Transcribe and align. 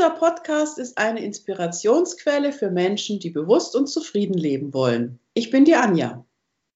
Dieser 0.00 0.12
Podcast 0.12 0.78
ist 0.78 0.96
eine 0.96 1.22
Inspirationsquelle 1.22 2.52
für 2.52 2.70
Menschen, 2.70 3.20
die 3.20 3.28
bewusst 3.28 3.76
und 3.76 3.86
zufrieden 3.86 4.32
leben 4.32 4.72
wollen. 4.72 5.18
Ich 5.34 5.50
bin 5.50 5.66
die 5.66 5.74
Anja. 5.74 6.24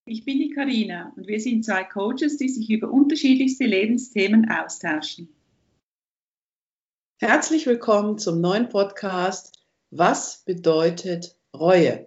Ich 0.04 0.26
bin 0.26 0.40
die 0.40 0.50
Karina 0.50 1.10
und 1.16 1.26
wir 1.26 1.40
sind 1.40 1.64
zwei 1.64 1.84
Coaches, 1.84 2.36
die 2.36 2.50
sich 2.50 2.68
über 2.68 2.90
unterschiedlichste 2.90 3.64
Lebensthemen 3.64 4.50
austauschen. 4.50 5.34
Herzlich 7.18 7.64
willkommen 7.64 8.18
zum 8.18 8.42
neuen 8.42 8.68
Podcast 8.68 9.58
Was 9.90 10.44
bedeutet 10.44 11.34
Reue? 11.56 12.06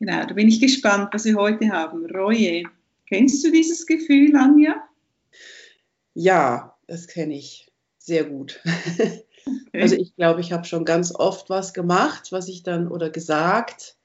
Genau, 0.00 0.26
da 0.26 0.34
bin 0.34 0.48
ich 0.48 0.58
gespannt, 0.58 1.10
was 1.12 1.24
wir 1.24 1.36
heute 1.36 1.68
haben. 1.68 2.04
Reue. 2.06 2.64
Kennst 3.06 3.44
du 3.44 3.52
dieses 3.52 3.86
Gefühl, 3.86 4.34
Anja? 4.34 4.74
Ja, 6.14 6.76
das 6.88 7.06
kenne 7.06 7.36
ich 7.36 7.71
sehr 8.06 8.24
gut. 8.24 8.60
Okay. 9.44 9.82
Also 9.82 9.96
ich 9.96 10.14
glaube, 10.14 10.40
ich 10.40 10.52
habe 10.52 10.64
schon 10.64 10.84
ganz 10.84 11.12
oft 11.14 11.50
was 11.50 11.74
gemacht, 11.74 12.30
was 12.30 12.46
ich 12.46 12.62
dann 12.62 12.86
oder 12.86 13.10
gesagt, 13.10 13.96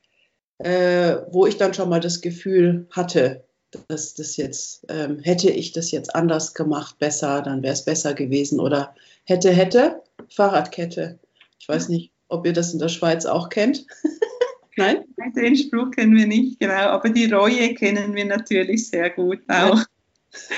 äh, 0.58 1.18
wo 1.30 1.46
ich 1.46 1.58
dann 1.58 1.74
schon 1.74 1.90
mal 1.90 2.00
das 2.00 2.22
Gefühl 2.22 2.88
hatte, 2.90 3.46
dass 3.88 4.14
das 4.14 4.38
jetzt, 4.38 4.86
ähm, 4.90 5.20
hätte 5.20 5.52
ich 5.52 5.74
das 5.74 5.92
jetzt 5.92 6.16
anders 6.16 6.54
gemacht, 6.54 6.98
besser, 7.00 7.42
dann 7.42 7.62
wäre 7.62 7.74
es 7.74 7.86
besser 7.86 8.14
gewesen. 8.14 8.60
Oder 8.60 8.96
hätte, 9.26 9.52
hätte, 9.52 10.02
Fahrradkette. 10.30 11.20
Ich 11.60 11.68
weiß 11.68 11.90
nicht, 11.90 12.12
ob 12.30 12.46
ihr 12.46 12.54
das 12.54 12.74
in 12.74 12.80
der 12.80 12.90
Schweiz 12.90 13.26
auch 13.26 13.50
kennt. 13.50 13.86
Nein? 14.78 15.04
Den 15.36 15.56
Spruch 15.56 15.92
kennen 15.92 16.16
wir 16.16 16.28
nicht, 16.28 16.60
genau. 16.60 16.74
Aber 16.74 17.10
die 17.10 17.32
Reue 17.32 17.74
kennen 17.74 18.16
wir 18.16 18.26
natürlich 18.26 18.90
sehr 18.90 19.10
gut 19.10 19.40
auch. 19.50 19.84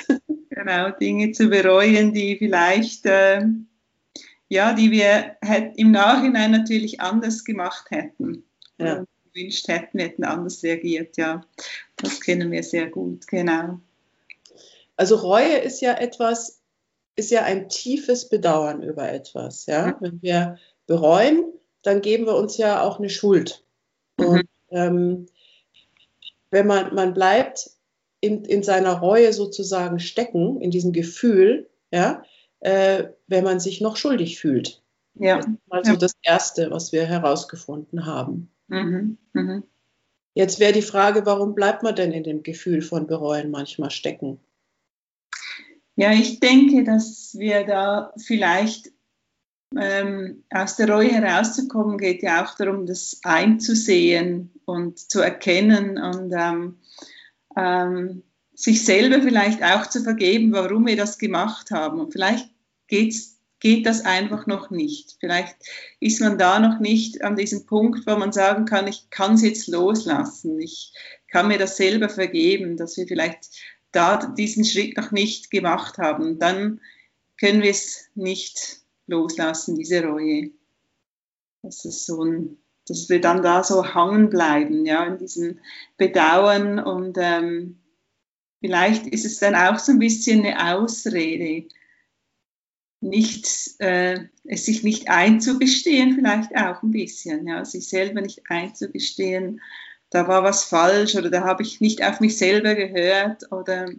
Ja. 0.10 0.18
Genau, 0.60 0.90
Dinge 0.90 1.32
zu 1.32 1.48
bereuen, 1.48 2.14
die 2.14 2.36
vielleicht, 2.38 3.06
äh, 3.06 3.46
ja, 4.50 4.74
die 4.74 4.92
wir 4.92 5.38
im 5.78 5.92
Nachhinein 5.92 6.52
natürlich 6.52 7.00
anders 7.00 7.46
gemacht 7.46 7.90
hätten. 7.92 8.44
Ja. 8.78 9.06
gewünscht 9.34 9.68
hätten, 9.70 9.98
wir 9.98 10.06
hätten 10.06 10.24
anders 10.26 10.62
reagiert, 10.64 11.16
ja. 11.18 11.46
Das 11.96 12.20
kennen 12.20 12.52
wir 12.52 12.64
sehr 12.64 12.88
gut, 12.88 13.28
genau. 13.28 13.80
Also 14.98 15.16
Reue 15.16 15.60
ist 15.60 15.80
ja 15.80 15.94
etwas, 15.94 16.62
ist 17.16 17.32
ja 17.32 17.44
ein 17.44 17.70
tiefes 17.70 18.28
Bedauern 18.28 18.84
über 18.84 19.10
etwas, 19.10 19.66
ja. 19.66 19.88
Mhm. 19.88 19.96
Wenn 20.02 20.22
wir 20.22 20.60
bereuen, 20.88 21.46
dann 21.84 22.02
geben 22.02 22.26
wir 22.26 22.36
uns 22.36 22.58
ja 22.58 22.82
auch 22.84 23.00
eine 23.00 23.10
Schuld. 23.10 23.64
Mhm. 24.18 24.26
Und 24.26 24.50
ähm, 24.72 25.26
wenn 26.52 26.68
man, 26.68 26.94
man 26.94 27.14
bleibt 27.14 27.72
in, 28.22 28.44
in 28.46 28.64
seiner 28.64 29.00
Reue 29.00 29.34
sozusagen 29.34 30.00
stecken, 30.00 30.62
in 30.62 30.72
diesem 30.72 30.92
Gefühl, 30.92 31.70
ja, 31.92 32.24
äh, 32.60 33.06
wenn 33.28 33.44
man 33.44 33.60
sich 33.60 33.82
noch 33.82 33.98
schuldig 33.98 34.40
fühlt. 34.40 34.82
Ja. 35.16 35.38
Das 35.38 35.48
ist 35.48 35.58
also 35.70 35.92
ja. 35.92 35.98
das 35.98 36.14
Erste, 36.22 36.72
was 36.72 36.92
wir 36.92 37.06
herausgefunden 37.06 38.06
haben. 38.06 38.52
Mhm. 38.68 39.18
Mhm. 39.34 39.64
Jetzt 40.34 40.60
wäre 40.60 40.74
die 40.74 40.82
Frage, 40.82 41.26
warum 41.26 41.56
bleibt 41.56 41.84
man 41.84 41.96
denn 41.96 42.12
in 42.12 42.24
dem 42.24 42.44
Gefühl 42.44 42.82
von 42.82 43.08
Bereuen 43.08 43.52
manchmal 43.52 43.92
stecken? 43.92 44.40
Ja, 45.96 46.14
ich 46.14 46.40
denke, 46.40 46.84
dass 46.84 47.36
wir 47.38 47.66
da 47.66 48.14
vielleicht 48.18 48.92
ähm, 49.78 50.44
aus 50.50 50.78
der 50.78 50.90
Reue 50.90 51.10
herauszukommen, 51.10 51.98
geht 51.98 52.24
ja 52.24 52.44
auch 52.46 52.56
darum, 52.56 52.86
das 52.86 53.20
einzusehen 53.24 54.52
und 54.66 54.98
zu 54.98 55.20
erkennen 55.20 55.98
und 55.98 56.34
ähm, 56.36 56.79
ähm, 57.56 58.24
sich 58.54 58.84
selber 58.84 59.22
vielleicht 59.22 59.64
auch 59.64 59.88
zu 59.88 60.04
vergeben, 60.04 60.52
warum 60.52 60.86
wir 60.86 60.98
das 60.98 61.18
gemacht 61.18 61.72
haben. 61.72 62.00
Und 62.00 62.12
vielleicht 62.12 62.50
geht's, 62.88 63.40
geht 63.60 63.86
das 63.86 64.06
einfach 64.06 64.48
noch 64.48 64.70
nicht. 64.70 65.16
Vielleicht 65.20 65.56
ist 66.00 66.20
man 66.20 66.38
da 66.38 66.60
noch 66.60 66.80
nicht 66.80 67.24
an 67.24 67.36
diesem 67.36 67.66
Punkt, 67.66 68.06
wo 68.06 68.16
man 68.18 68.32
sagen 68.32 68.66
kann, 68.66 68.88
ich 68.88 69.10
kann 69.10 69.36
es 69.36 69.44
jetzt 69.44 69.68
loslassen. 69.68 70.60
Ich 70.60 70.94
kann 71.30 71.48
mir 71.48 71.58
das 71.58 71.78
selber 71.78 72.10
vergeben, 72.10 72.76
dass 72.78 72.98
wir 72.98 73.08
vielleicht 73.08 73.50
da 73.92 74.18
diesen 74.18 74.66
Schritt 74.66 74.98
noch 74.98 75.12
nicht 75.12 75.52
gemacht 75.52 75.98
haben. 75.98 76.40
Dann 76.40 76.82
können 77.40 77.62
wir 77.62 77.72
es 77.72 78.10
nicht 78.16 78.82
loslassen, 79.08 79.76
diese 79.76 80.04
Reue. 80.04 80.52
Das 81.62 81.86
ist 81.86 82.06
so 82.06 82.24
ein 82.24 82.58
dass 82.90 83.10
wir 83.10 83.22
dann 83.22 83.44
da 83.44 83.64
so 83.64 83.94
hangen 83.94 84.30
bleiben, 84.30 84.86
ja, 84.86 85.06
in 85.06 85.18
diesem 85.18 85.60
Bedauern 85.98 86.80
und 86.80 87.18
ähm, 87.20 87.80
vielleicht 88.60 89.08
ist 89.08 89.26
es 89.26 89.40
dann 89.40 89.56
auch 89.56 89.80
so 89.80 89.92
ein 89.92 90.00
bisschen 90.00 90.46
eine 90.46 90.76
Ausrede, 90.76 91.68
nicht, 93.02 93.48
äh, 93.80 94.26
es 94.44 94.66
sich 94.66 94.84
nicht 94.84 95.10
einzugestehen, 95.10 96.16
vielleicht 96.16 96.56
auch 96.56 96.84
ein 96.84 96.92
bisschen, 96.92 97.48
ja, 97.48 97.64
sich 97.64 97.88
selber 97.88 98.22
nicht 98.22 98.42
einzugestehen, 98.50 99.62
da 100.10 100.28
war 100.28 100.44
was 100.44 100.64
falsch 100.64 101.16
oder 101.16 101.30
da 101.30 101.44
habe 101.44 101.64
ich 101.64 101.82
nicht 101.82 102.04
auf 102.04 102.20
mich 102.20 102.38
selber 102.38 102.76
gehört 102.76 103.52
oder 103.52 103.90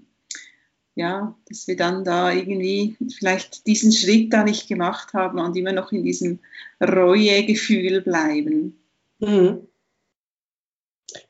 ja, 0.97 1.37
dass 1.49 1.69
wir 1.69 1.77
dann 1.77 2.05
da 2.05 2.33
irgendwie 2.33 2.97
vielleicht 3.17 3.67
diesen 3.67 3.93
Schritt 3.93 4.33
da 4.33 4.45
nicht 4.45 4.69
gemacht 4.69 5.15
haben 5.15 5.39
und 5.39 5.57
immer 5.57 5.73
noch 5.73 5.93
in 5.93 6.03
diesem 6.03 6.41
Reuegefühl 6.83 8.03
bleiben. 8.03 8.80
Mhm. 9.21 9.67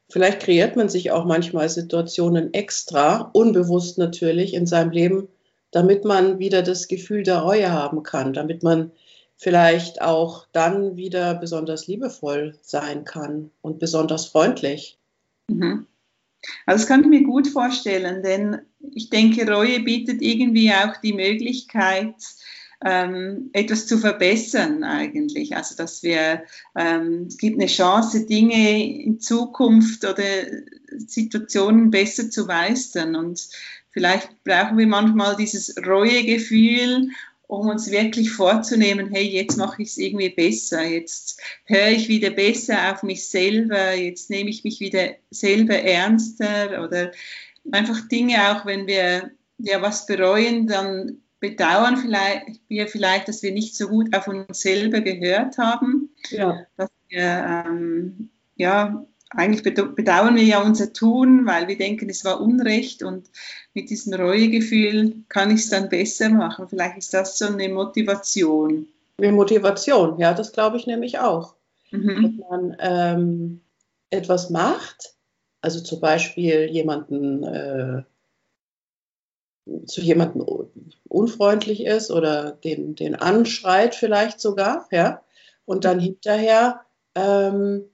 Vielleicht 0.08 0.40
kreiert 0.40 0.76
man 0.76 0.88
sich 0.88 1.12
auch 1.12 1.24
manchmal 1.24 1.68
Situationen 1.68 2.52
extra, 2.52 3.30
unbewusst 3.32 3.96
natürlich 3.98 4.54
in 4.54 4.66
seinem 4.66 4.90
Leben, 4.90 5.28
damit 5.70 6.04
man 6.04 6.38
wieder 6.38 6.62
das 6.62 6.88
Gefühl 6.88 7.22
der 7.22 7.38
Reue 7.38 7.70
haben 7.70 8.02
kann, 8.02 8.32
damit 8.32 8.62
man 8.62 8.90
vielleicht 9.36 10.02
auch 10.02 10.46
dann 10.52 10.96
wieder 10.96 11.34
besonders 11.34 11.86
liebevoll 11.86 12.58
sein 12.60 13.04
kann 13.04 13.50
und 13.62 13.78
besonders 13.78 14.26
freundlich. 14.26 14.98
Mhm. 15.48 15.86
Also 16.66 16.82
das 16.82 16.88
kann 16.88 17.02
ich 17.02 17.06
mir 17.06 17.22
gut 17.22 17.46
vorstellen, 17.46 18.22
denn 18.22 18.58
ich 18.92 19.10
denke, 19.10 19.50
Reue 19.50 19.80
bietet 19.80 20.22
irgendwie 20.22 20.72
auch 20.72 20.96
die 21.02 21.12
Möglichkeit, 21.12 22.14
ähm, 22.84 23.50
etwas 23.52 23.86
zu 23.86 23.98
verbessern 23.98 24.84
eigentlich. 24.84 25.56
Also 25.56 25.76
dass 25.76 26.02
wir, 26.02 26.44
ähm, 26.76 27.26
es 27.28 27.36
gibt 27.36 27.60
eine 27.60 27.68
Chance, 27.68 28.26
Dinge 28.26 29.02
in 29.02 29.20
Zukunft 29.20 30.04
oder 30.04 30.24
Situationen 30.96 31.90
besser 31.90 32.30
zu 32.30 32.46
meistern. 32.46 33.16
Und 33.16 33.48
vielleicht 33.90 34.42
brauchen 34.44 34.78
wir 34.78 34.86
manchmal 34.86 35.36
dieses 35.36 35.74
Reuegefühl, 35.84 37.10
um 37.46 37.69
uns 37.69 37.90
wirklich 37.90 38.30
vorzunehmen, 38.30 39.10
hey, 39.10 39.28
jetzt 39.28 39.56
mache 39.58 39.82
ich 39.82 39.88
es 39.88 39.98
irgendwie 39.98 40.28
besser, 40.28 40.84
jetzt 40.84 41.40
höre 41.64 41.88
ich 41.88 42.08
wieder 42.08 42.30
besser 42.30 42.92
auf 42.92 43.02
mich 43.02 43.28
selber, 43.28 43.92
jetzt 43.92 44.30
nehme 44.30 44.50
ich 44.50 44.62
mich 44.62 44.78
wieder 44.78 45.16
selber 45.30 45.74
ernster 45.74 46.84
oder 46.84 47.10
einfach 47.72 48.06
Dinge, 48.06 48.52
auch 48.52 48.66
wenn 48.66 48.86
wir 48.86 49.32
ja 49.58 49.82
was 49.82 50.06
bereuen, 50.06 50.69
dann 50.69 51.22
bedauern 51.40 51.96
vielleicht, 51.96 52.60
wir 52.68 52.86
vielleicht, 52.86 53.28
dass 53.28 53.42
wir 53.42 53.52
nicht 53.52 53.74
so 53.74 53.88
gut 53.88 54.14
auf 54.14 54.28
uns 54.28 54.60
selber 54.60 55.00
gehört 55.00 55.58
haben. 55.58 56.10
Ja. 56.30 56.66
Dass 56.76 56.90
wir, 57.08 57.64
ähm, 57.66 58.30
ja, 58.56 59.04
eigentlich 59.30 59.62
bedauern 59.62 60.36
wir 60.36 60.42
ja 60.42 60.60
unser 60.62 60.92
Tun, 60.92 61.46
weil 61.46 61.68
wir 61.68 61.78
denken, 61.78 62.10
es 62.10 62.24
war 62.24 62.40
Unrecht 62.40 63.02
und 63.02 63.30
mit 63.74 63.88
diesem 63.88 64.12
Reuegefühl 64.12 65.24
kann 65.28 65.50
ich 65.50 65.60
es 65.60 65.70
dann 65.70 65.88
besser 65.88 66.28
machen. 66.30 66.68
Vielleicht 66.68 66.98
ist 66.98 67.14
das 67.14 67.38
so 67.38 67.46
eine 67.46 67.68
Motivation. 67.68 68.88
Eine 69.18 69.32
Motivation, 69.32 70.18
ja, 70.18 70.34
das 70.34 70.52
glaube 70.52 70.76
ich 70.78 70.86
nämlich 70.86 71.20
auch. 71.20 71.54
Mhm. 71.92 72.06
Wenn 72.06 72.44
man 72.50 72.76
ähm, 72.80 73.60
etwas 74.10 74.50
macht, 74.50 75.14
also 75.60 75.80
zum 75.80 76.00
Beispiel 76.00 76.68
jemanden 76.70 77.44
äh, 77.44 78.02
zu 79.86 80.00
jemandem 80.00 80.44
unfreundlich 81.08 81.84
ist 81.84 82.10
oder 82.10 82.53
den, 82.53 82.94
den 82.94 83.14
anschreit 83.14 83.94
vielleicht 83.94 84.40
sogar, 84.40 84.87
ja, 84.90 85.22
und 85.64 85.84
dann 85.84 86.00
hinterher, 86.00 86.81
ähm, 87.14 87.84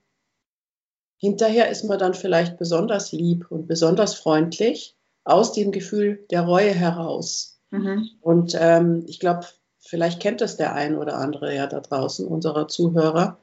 hinterher 1.17 1.69
ist 1.69 1.83
man 1.83 1.99
dann 1.99 2.13
vielleicht 2.13 2.57
besonders 2.57 3.11
lieb 3.11 3.47
und 3.49 3.67
besonders 3.67 4.15
freundlich 4.15 4.95
aus 5.23 5.51
dem 5.51 5.71
Gefühl 5.71 6.25
der 6.31 6.41
Reue 6.41 6.71
heraus. 6.71 7.59
Mhm. 7.71 8.09
Und 8.21 8.55
ähm, 8.59 9.03
ich 9.07 9.19
glaube, 9.19 9.45
vielleicht 9.79 10.21
kennt 10.21 10.41
das 10.41 10.57
der 10.57 10.73
ein 10.73 10.97
oder 10.97 11.17
andere 11.17 11.53
ja 11.53 11.67
da 11.67 11.79
draußen, 11.79 12.27
unserer 12.27 12.67
Zuhörer. 12.67 13.37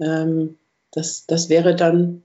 Ähm, 0.00 0.58
das, 0.92 1.26
das 1.26 1.48
wäre 1.48 1.74
dann 1.76 2.22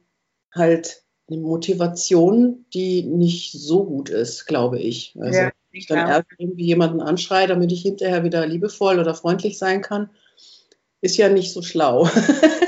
halt 0.54 1.05
eine 1.27 1.39
Motivation, 1.39 2.66
die 2.74 3.04
nicht 3.04 3.51
so 3.54 3.83
gut 3.86 4.10
ist, 4.10 4.45
glaube 4.45 4.80
ich. 4.80 5.16
Also 5.19 5.39
ja, 5.39 5.51
ich 5.72 5.88
dann 5.88 6.07
erst 6.07 6.27
irgendwie 6.38 6.66
jemanden 6.66 7.01
anschreie, 7.01 7.48
damit 7.48 7.72
ich 7.72 7.81
hinterher 7.81 8.24
wieder 8.24 8.45
liebevoll 8.45 9.00
oder 9.00 9.16
freundlich 9.16 9.57
sein 9.57 9.81
kann, 9.81 10.10
ist 11.01 11.18
ja 11.18 11.30
nicht 11.30 11.51
so 11.51 11.62
schlau. 11.62 12.07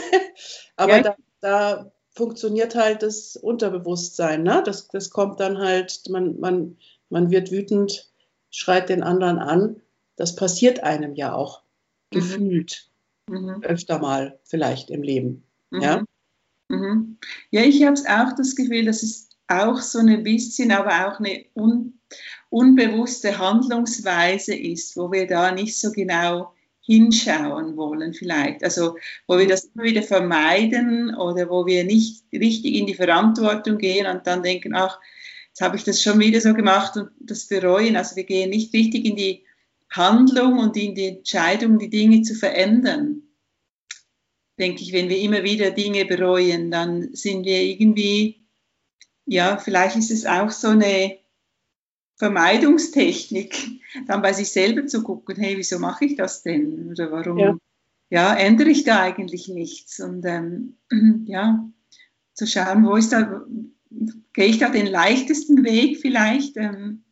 Aber 0.75 0.97
ja. 0.97 1.01
da, 1.01 1.15
da, 1.39 1.91
funktioniert 2.17 2.73
halt 2.73 3.03
das 3.03 3.35
Unterbewusstsein. 3.35 4.41
Ne? 4.41 4.63
Das, 4.65 4.87
das 4.87 5.11
kommt 5.11 5.39
dann 5.39 5.59
halt, 5.59 6.01
man, 6.09 6.39
man, 6.39 6.77
man 7.09 7.29
wird 7.29 7.51
wütend, 7.51 8.11
schreit 8.49 8.89
den 8.89 9.03
anderen 9.03 9.37
an. 9.37 9.81
Das 10.15 10.35
passiert 10.35 10.81
einem 10.81 11.13
ja 11.13 11.35
auch. 11.35 11.61
gefühlt. 12.09 12.89
Mhm. 13.29 13.61
Öfter 13.61 13.99
mal 13.99 14.39
vielleicht 14.43 14.89
im 14.89 15.03
Leben. 15.03 15.43
Mhm. 15.69 15.81
Ja? 15.81 16.03
Mhm. 16.69 17.17
ja, 17.51 17.61
ich 17.61 17.83
habe 17.83 17.99
auch 18.09 18.33
das 18.35 18.55
Gefühl, 18.55 18.85
dass 18.85 19.03
es 19.03 19.29
auch 19.47 19.79
so 19.79 19.99
ein 19.99 20.23
bisschen, 20.23 20.71
aber 20.71 21.07
auch 21.07 21.19
eine 21.19 21.45
un, 21.55 21.99
unbewusste 22.49 23.37
Handlungsweise 23.37 24.55
ist, 24.55 24.97
wo 24.97 25.11
wir 25.11 25.27
da 25.27 25.51
nicht 25.51 25.79
so 25.79 25.91
genau 25.91 26.53
hinschauen 26.81 27.75
wollen 27.75 28.13
vielleicht. 28.13 28.63
Also 28.63 28.95
wo 29.27 29.37
wir 29.37 29.47
das 29.47 29.65
immer 29.65 29.83
wieder 29.83 30.01
vermeiden 30.01 31.13
oder 31.15 31.49
wo 31.49 31.65
wir 31.65 31.83
nicht 31.83 32.23
richtig 32.33 32.75
in 32.75 32.87
die 32.87 32.93
Verantwortung 32.93 33.77
gehen 33.77 34.07
und 34.07 34.25
dann 34.25 34.41
denken, 34.41 34.73
ach, 34.73 34.97
jetzt 35.49 35.61
habe 35.61 35.75
ich 35.75 35.83
das 35.83 36.01
schon 36.01 36.19
wieder 36.19 36.39
so 36.39 36.53
gemacht 36.53 36.95
und 36.95 37.09
das 37.19 37.47
bereuen. 37.47 37.97
Also 37.97 38.15
wir 38.15 38.23
gehen 38.23 38.49
nicht 38.49 38.73
richtig 38.73 39.05
in 39.05 39.17
die 39.17 39.43
Handlung 39.89 40.59
und 40.59 40.77
in 40.77 40.95
die 40.95 41.07
Entscheidung, 41.07 41.77
die 41.77 41.89
Dinge 41.89 42.21
zu 42.21 42.35
verändern. 42.35 43.26
Denke 44.59 44.81
ich, 44.81 44.93
wenn 44.93 45.09
wir 45.09 45.19
immer 45.19 45.43
wieder 45.43 45.71
Dinge 45.71 46.05
bereuen, 46.05 46.71
dann 46.71 47.13
sind 47.13 47.45
wir 47.45 47.61
irgendwie, 47.61 48.47
ja, 49.25 49.57
vielleicht 49.57 49.97
ist 49.97 50.11
es 50.11 50.25
auch 50.25 50.49
so 50.49 50.69
eine 50.69 51.17
Vermeidungstechnik, 52.17 53.81
dann 54.07 54.21
bei 54.21 54.33
sich 54.33 54.49
selber 54.49 54.87
zu 54.87 55.03
gucken, 55.03 55.35
hey, 55.37 55.57
wieso 55.57 55.79
mache 55.79 56.05
ich 56.05 56.15
das 56.15 56.41
denn? 56.41 56.89
Oder 56.89 57.11
warum 57.11 57.37
ja. 57.37 57.57
ja 58.09 58.33
ändere 58.33 58.69
ich 58.69 58.83
da 58.83 59.01
eigentlich 59.01 59.47
nichts? 59.47 59.99
Und 59.99 60.25
ähm, 60.25 60.77
ja, 61.25 61.63
zu 62.33 62.47
schauen, 62.47 62.85
wo 62.85 62.95
ist 62.95 63.13
da, 63.13 63.45
gehe 64.33 64.45
ich 64.45 64.57
da 64.57 64.69
den 64.69 64.87
leichtesten 64.87 65.63
Weg 65.63 65.97
vielleicht? 65.99 66.57
Ähm, 66.57 67.03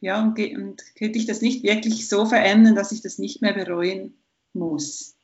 ja, 0.00 0.22
und, 0.22 0.38
und 0.38 0.82
könnte 0.96 1.18
ich 1.18 1.26
das 1.26 1.42
nicht 1.42 1.62
wirklich 1.62 2.08
so 2.08 2.26
verändern, 2.26 2.74
dass 2.74 2.92
ich 2.92 3.02
das 3.02 3.18
nicht 3.18 3.42
mehr 3.42 3.52
bereuen 3.52 4.14
muss? 4.52 5.16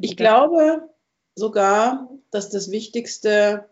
Ich 0.00 0.16
glaube 0.16 0.88
sogar, 1.34 2.08
dass 2.30 2.50
das 2.50 2.70
Wichtigste 2.70 3.68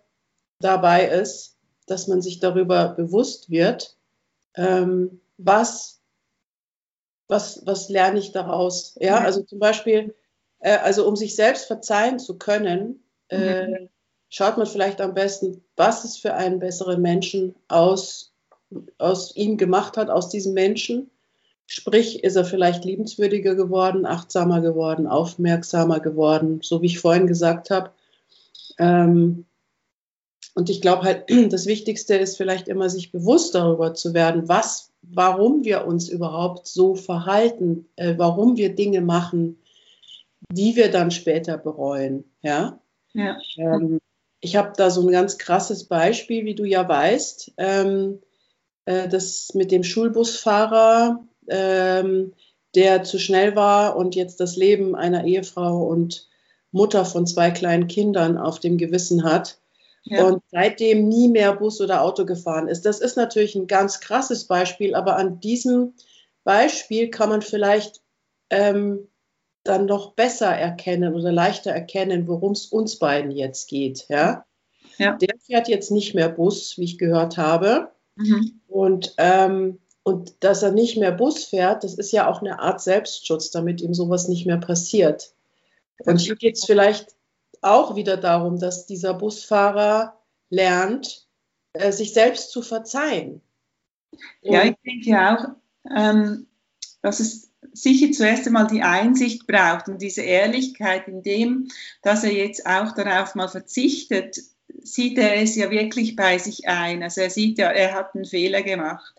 dabei 0.61 1.07
ist, 1.09 1.57
dass 1.87 2.09
man 2.09 2.23
sich 2.23 2.41
darüber 2.41 2.89
bewusst 2.89 3.51
wird, 3.51 3.97
ähm, 4.55 5.21
was, 5.37 6.01
was, 7.29 7.63
was 7.67 7.89
lerne 7.89 8.19
ich 8.19 8.33
daraus? 8.33 8.97
Ja, 9.01 9.19
also 9.19 9.43
zum 9.43 9.59
Beispiel, 9.59 10.15
äh, 10.61 10.79
also 10.79 11.07
um 11.07 11.17
sich 11.17 11.35
selbst 11.35 11.67
verzeihen 11.67 12.19
zu 12.19 12.39
können, 12.39 13.05
äh, 13.29 13.67
mhm. 13.67 13.89
schaut 14.29 14.57
man 14.57 14.67
vielleicht 14.67 15.01
am 15.01 15.15
besten, 15.15 15.65
was 15.77 16.05
es 16.05 16.17
für 16.17 16.35
einen 16.35 16.59
besseren 16.59 17.03
Menschen 17.03 17.55
aus, 17.69 18.33
aus 18.99 19.35
ihm 19.37 19.57
gemacht 19.57 19.97
hat, 19.97 20.11
aus 20.11 20.29
diesem 20.29 20.55
Menschen. 20.55 21.11
Sprich, 21.67 22.23
ist 22.23 22.37
er 22.37 22.45
vielleicht 22.45 22.85
liebenswürdiger 22.85 23.55
geworden, 23.55 24.05
achtsamer 24.05 24.61
geworden, 24.61 25.07
aufmerksamer 25.07 26.01
geworden, 26.01 26.61
so 26.63 26.83
wie 26.83 26.87
ich 26.87 26.99
vorhin 26.99 27.27
gesagt 27.27 27.71
habe. 27.71 27.91
Ähm, 28.79 29.47
und 30.55 30.71
ich 30.71 30.81
glaube 30.81 31.03
halt, 31.03 31.25
das 31.53 31.67
Wichtigste 31.67 32.17
ist 32.17 32.37
vielleicht 32.37 32.69
immer, 32.69 32.89
sich 32.91 33.13
bewusst 33.13 33.55
darüber 33.55 33.95
zu 33.95 34.15
werden, 34.15 34.49
was, 34.49 34.93
warum 35.03 35.65
wir 35.65 35.87
uns 35.87 36.09
überhaupt 36.09 36.67
so 36.67 36.95
verhalten, 36.95 37.89
äh, 37.97 38.15
warum 38.17 38.57
wir 38.57 38.75
Dinge 38.75 39.01
machen, 39.01 39.59
die 40.53 40.77
wir 40.77 40.91
dann 40.91 41.11
später 41.11 41.59
bereuen. 41.59 42.25
Ja. 42.43 42.79
ja. 43.15 43.39
Ähm, 43.57 44.01
ich 44.41 44.57
habe 44.57 44.75
da 44.77 44.91
so 44.91 45.01
ein 45.01 45.11
ganz 45.11 45.39
krasses 45.39 45.85
Beispiel, 45.85 46.45
wie 46.45 46.55
du 46.55 46.65
ja 46.65 46.87
weißt, 46.87 47.53
ähm, 47.57 48.21
äh, 48.85 49.09
das 49.09 49.55
mit 49.55 49.73
dem 49.73 49.83
Schulbusfahrer, 49.83 51.25
ähm, 51.49 52.33
der 52.75 53.05
zu 53.05 53.19
schnell 53.19 53.55
war 53.57 53.97
und 53.97 54.15
jetzt 54.15 54.41
das 54.41 54.57
Leben 54.57 54.95
einer 54.95 55.25
Ehefrau 55.25 55.85
und 55.85 56.29
Mutter 56.73 57.05
von 57.05 57.27
zwei 57.27 57.51
kleinen 57.51 57.87
Kindern 57.87 58.37
auf 58.37 58.59
dem 58.59 58.79
Gewissen 58.79 59.23
hat 59.25 59.59
ja. 60.05 60.25
und 60.25 60.43
seitdem 60.51 61.09
nie 61.09 61.29
mehr 61.29 61.55
Bus 61.55 61.81
oder 61.81 62.03
Auto 62.03 62.27
gefahren 62.27 62.69
ist. 62.69 62.85
Das 62.85 63.01
ist 63.01 63.17
natürlich 63.17 63.55
ein 63.55 63.67
ganz 63.67 64.01
krasses 64.01 64.45
Beispiel, 64.45 64.95
aber 64.95 65.17
an 65.17 65.41
diesem 65.41 65.95
Beispiel 66.43 67.11
kann 67.11 67.29
man 67.29 67.43
vielleicht 67.43 68.03
ähm, 68.51 69.09
dann 69.63 69.87
noch 69.87 70.13
besser 70.13 70.51
erkennen 70.51 71.15
oder 71.15 71.33
leichter 71.33 71.71
erkennen, 71.71 72.29
worum 72.29 72.53
es 72.53 72.67
uns 72.67 72.99
beiden 72.99 73.31
jetzt 73.31 73.69
geht. 73.69 74.07
Ja? 74.09 74.45
ja? 74.99 75.17
Der 75.17 75.37
fährt 75.39 75.69
jetzt 75.69 75.91
nicht 75.91 76.15
mehr 76.15 76.29
Bus, 76.29 76.77
wie 76.77 76.85
ich 76.85 76.99
gehört 76.99 77.39
habe. 77.39 77.91
Mhm. 78.17 78.61
Und, 78.69 79.15
ähm, 79.17 79.79
und 80.05 80.45
dass 80.45 80.63
er 80.63 80.71
nicht 80.71 80.99
mehr 80.99 81.13
Bus 81.13 81.45
fährt, 81.45 81.83
das 81.83 81.95
ist 81.95 82.13
ja 82.13 82.29
auch 82.29 82.41
eine 82.41 82.61
Art 82.61 82.81
Selbstschutz, 82.81 83.51
damit 83.51 83.81
ihm 83.81 83.95
sowas 83.95 84.29
nicht 84.29 84.47
mehr 84.47 84.59
passiert. 84.59 85.33
Und 85.99 86.21
hier 86.21 86.37
geht 86.37 86.57
es 86.57 86.65
vielleicht 86.65 87.15
auch 87.63 87.97
wieder 87.97 88.19
darum, 88.19 88.59
dass 88.59 88.87
dieser 88.87 89.15
Busfahrer 89.15 90.21
lernt, 90.51 91.27
äh, 91.73 91.91
sich 91.91 92.13
selbst 92.13 92.51
zu 92.51 92.61
verzeihen. 92.61 93.41
Ja, 94.43 94.65
ich 94.65 94.77
denke 94.85 95.19
auch, 95.19 95.49
ähm, 95.97 96.47
dass 97.01 97.21
es 97.21 97.51
sicher 97.73 98.13
zuerst 98.13 98.47
einmal 98.47 98.67
die 98.67 98.83
Einsicht 98.83 99.47
braucht 99.47 99.89
und 99.89 100.03
diese 100.03 100.21
Ehrlichkeit 100.21 101.09
in 101.09 101.23
dem, 101.23 101.69
dass 102.03 102.25
er 102.25 102.33
jetzt 102.33 102.67
auch 102.67 102.93
darauf 102.93 103.35
mal 103.35 103.49
verzichtet, 103.49 104.39
sieht 104.83 105.17
er 105.17 105.41
es 105.41 105.57
ja 105.57 105.71
wirklich 105.71 106.15
bei 106.15 106.37
sich 106.39 106.69
ein. 106.69 107.03
Also 107.03 107.23
er 107.23 107.31
sieht 107.31 107.59
ja, 107.59 107.71
er 107.71 107.95
hat 107.95 108.15
einen 108.15 108.27
Fehler 108.27 108.63
gemacht. 108.63 109.15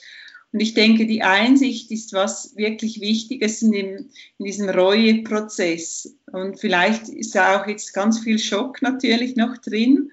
Und 0.56 0.62
ich 0.62 0.74
denke, 0.74 1.06
die 1.06 1.22
Einsicht 1.22 1.92
ist 1.92 2.13
was 2.13 2.56
wirklich 2.56 3.02
Wichtiges 3.02 3.62
in, 3.62 3.74
dem, 3.74 4.10
in 4.38 4.46
diesem 4.46 4.69
Reueprozess. 4.69 6.16
Und 6.31 6.62
vielleicht 6.62 7.10
ist 7.10 7.36
da 7.36 7.60
auch 7.60 7.68
jetzt 7.68 7.94
ganz 7.94 8.19
viel 8.19 8.40
Schock 8.40 8.81
natürlich 8.81 9.36
noch 9.36 9.57
drin. 9.57 10.12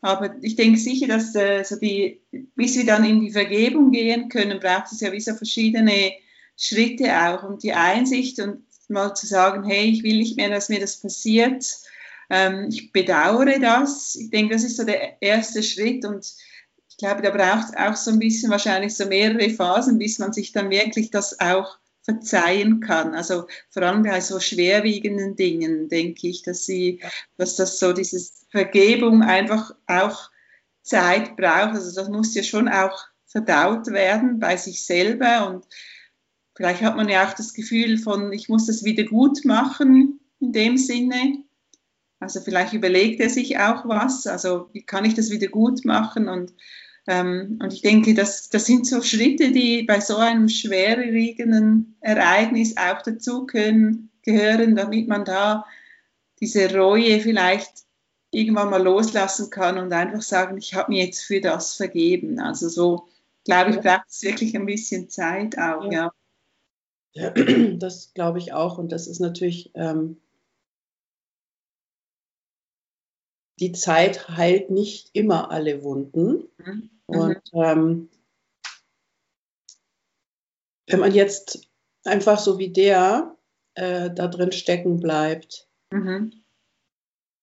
Aber 0.00 0.36
ich 0.40 0.56
denke 0.56 0.78
sicher, 0.78 1.06
dass 1.06 1.34
äh, 1.34 1.64
so 1.64 1.76
die, 1.76 2.22
bis 2.56 2.78
wir 2.78 2.86
dann 2.86 3.04
in 3.04 3.20
die 3.20 3.30
Vergebung 3.30 3.90
gehen 3.90 4.30
können, 4.30 4.58
braucht 4.58 4.90
es 4.90 5.02
ja 5.02 5.12
wie 5.12 5.20
so 5.20 5.34
verschiedene 5.34 6.12
Schritte 6.56 7.12
auch. 7.14 7.42
Und 7.42 7.62
die 7.62 7.74
Einsicht 7.74 8.40
und 8.40 8.62
mal 8.88 9.12
zu 9.12 9.26
sagen, 9.26 9.64
hey, 9.64 9.90
ich 9.90 10.02
will 10.02 10.16
nicht 10.16 10.38
mehr, 10.38 10.48
dass 10.48 10.70
mir 10.70 10.80
das 10.80 10.98
passiert. 10.98 11.62
Ähm, 12.30 12.70
ich 12.70 12.90
bedauere 12.90 13.58
das. 13.58 14.16
Ich 14.16 14.30
denke, 14.30 14.54
das 14.54 14.64
ist 14.64 14.78
so 14.78 14.84
der 14.84 15.20
erste 15.20 15.62
Schritt. 15.62 16.06
Und 16.06 16.24
ich 16.94 16.98
glaube, 16.98 17.22
da 17.22 17.30
braucht 17.30 17.70
es 17.70 17.76
auch 17.76 17.96
so 17.96 18.12
ein 18.12 18.20
bisschen 18.20 18.52
wahrscheinlich 18.52 18.94
so 18.94 19.06
mehrere 19.06 19.50
Phasen, 19.50 19.98
bis 19.98 20.20
man 20.20 20.32
sich 20.32 20.52
dann 20.52 20.70
wirklich 20.70 21.10
das 21.10 21.40
auch 21.40 21.76
verzeihen 22.02 22.78
kann. 22.78 23.16
Also 23.16 23.48
vor 23.70 23.82
allem 23.82 24.04
bei 24.04 24.20
so 24.20 24.38
schwerwiegenden 24.38 25.34
Dingen 25.34 25.88
denke 25.88 26.28
ich, 26.28 26.42
dass 26.42 26.66
sie, 26.66 27.00
dass 27.36 27.56
das 27.56 27.80
so 27.80 27.92
dieses 27.92 28.46
Vergebung 28.48 29.22
einfach 29.24 29.74
auch 29.88 30.30
Zeit 30.82 31.36
braucht. 31.36 31.74
Also 31.74 32.00
das 32.00 32.08
muss 32.08 32.32
ja 32.36 32.44
schon 32.44 32.68
auch 32.68 33.06
verdaut 33.26 33.88
werden 33.88 34.38
bei 34.38 34.56
sich 34.56 34.86
selber 34.86 35.48
und 35.48 35.66
vielleicht 36.54 36.82
hat 36.82 36.94
man 36.94 37.08
ja 37.08 37.26
auch 37.26 37.32
das 37.32 37.54
Gefühl 37.54 37.98
von, 37.98 38.32
ich 38.32 38.48
muss 38.48 38.66
das 38.66 38.84
wieder 38.84 39.02
gut 39.02 39.44
machen 39.44 40.20
in 40.38 40.52
dem 40.52 40.76
Sinne. 40.76 41.42
Also 42.20 42.40
vielleicht 42.40 42.72
überlegt 42.72 43.20
er 43.20 43.30
sich 43.30 43.58
auch 43.58 43.84
was, 43.88 44.28
also 44.28 44.68
wie 44.72 44.82
kann 44.82 45.04
ich 45.04 45.14
das 45.14 45.30
wieder 45.30 45.48
gut 45.48 45.84
machen 45.84 46.28
und 46.28 46.54
ähm, 47.06 47.58
und 47.62 47.72
ich 47.72 47.82
denke, 47.82 48.14
das, 48.14 48.48
das 48.48 48.64
sind 48.66 48.86
so 48.86 49.02
Schritte, 49.02 49.52
die 49.52 49.82
bei 49.82 50.00
so 50.00 50.16
einem 50.16 50.48
schwerwiegenden 50.48 51.96
Ereignis 52.00 52.76
auch 52.76 53.02
dazu 53.02 53.46
können, 53.46 54.10
gehören, 54.22 54.74
damit 54.74 55.06
man 55.06 55.24
da 55.24 55.66
diese 56.40 56.74
Reue 56.74 57.20
vielleicht 57.20 57.84
irgendwann 58.30 58.70
mal 58.70 58.82
loslassen 58.82 59.50
kann 59.50 59.78
und 59.78 59.92
einfach 59.92 60.22
sagen, 60.22 60.56
ich 60.56 60.74
habe 60.74 60.92
mir 60.92 61.04
jetzt 61.04 61.22
für 61.22 61.40
das 61.40 61.74
vergeben. 61.74 62.40
Also 62.40 62.68
so, 62.68 63.06
glaube 63.44 63.70
ich, 63.70 63.80
braucht 63.80 64.08
es 64.08 64.22
wirklich 64.22 64.56
ein 64.56 64.66
bisschen 64.66 65.08
Zeit 65.08 65.58
auch, 65.58 65.90
ja. 65.92 66.12
ja. 67.12 67.30
Das 67.78 68.12
glaube 68.14 68.38
ich 68.38 68.52
auch. 68.52 68.78
Und 68.78 68.92
das 68.92 69.06
ist 69.06 69.20
natürlich, 69.20 69.70
ähm, 69.74 70.20
die 73.60 73.72
Zeit 73.72 74.28
heilt 74.28 74.70
nicht 74.70 75.10
immer 75.12 75.50
alle 75.50 75.84
Wunden. 75.84 76.48
Mhm. 76.58 76.90
Und 77.06 77.40
mhm. 77.52 77.62
ähm, 77.62 78.10
wenn 80.86 81.00
man 81.00 81.12
jetzt 81.12 81.68
einfach 82.04 82.38
so 82.38 82.58
wie 82.58 82.70
der 82.70 83.36
äh, 83.74 84.10
da 84.10 84.28
drin 84.28 84.52
stecken 84.52 85.00
bleibt, 85.00 85.68
mhm. 85.90 86.32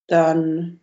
dann 0.07 0.79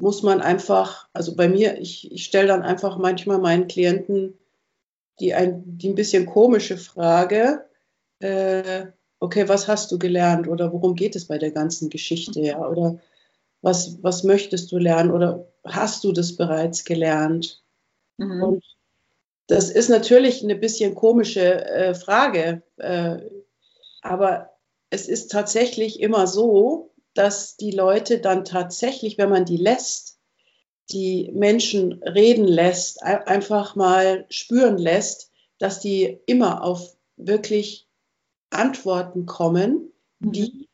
muss 0.00 0.22
man 0.22 0.40
einfach, 0.40 1.08
also 1.12 1.36
bei 1.36 1.48
mir, 1.48 1.78
ich, 1.80 2.10
ich 2.10 2.24
stelle 2.24 2.48
dann 2.48 2.62
einfach 2.62 2.98
manchmal 2.98 3.38
meinen 3.38 3.68
Klienten 3.68 4.38
die 5.20 5.34
ein, 5.34 5.62
die 5.78 5.90
ein 5.90 5.94
bisschen 5.94 6.26
komische 6.26 6.76
Frage, 6.76 7.64
äh, 8.20 8.86
okay, 9.20 9.48
was 9.48 9.68
hast 9.68 9.92
du 9.92 9.98
gelernt 9.98 10.48
oder 10.48 10.72
worum 10.72 10.94
geht 10.94 11.16
es 11.16 11.26
bei 11.26 11.38
der 11.38 11.50
ganzen 11.50 11.90
Geschichte, 11.90 12.40
ja, 12.40 12.66
oder 12.66 12.98
was, 13.64 14.02
was 14.02 14.24
möchtest 14.24 14.70
du 14.72 14.78
lernen 14.78 15.10
oder 15.10 15.46
hast 15.64 16.04
du 16.04 16.12
das 16.12 16.36
bereits 16.36 16.84
gelernt? 16.84 17.62
Mhm. 18.18 18.42
Und 18.42 18.64
das 19.46 19.70
ist 19.70 19.88
natürlich 19.88 20.42
eine 20.42 20.54
bisschen 20.54 20.94
komische 20.94 21.64
äh, 21.64 21.94
Frage, 21.94 22.62
äh, 22.76 23.18
aber 24.02 24.50
es 24.90 25.08
ist 25.08 25.30
tatsächlich 25.30 26.00
immer 26.00 26.26
so, 26.26 26.92
dass 27.14 27.56
die 27.56 27.70
Leute 27.70 28.18
dann 28.18 28.44
tatsächlich, 28.44 29.16
wenn 29.16 29.30
man 29.30 29.46
die 29.46 29.56
lässt, 29.56 30.18
die 30.90 31.30
Menschen 31.32 32.02
reden 32.02 32.46
lässt, 32.46 33.02
einfach 33.02 33.76
mal 33.76 34.26
spüren 34.28 34.76
lässt, 34.76 35.30
dass 35.58 35.80
die 35.80 36.20
immer 36.26 36.62
auf 36.62 36.94
wirklich 37.16 37.88
Antworten 38.50 39.24
kommen, 39.24 39.90
die 40.18 40.52
mhm. 40.52 40.66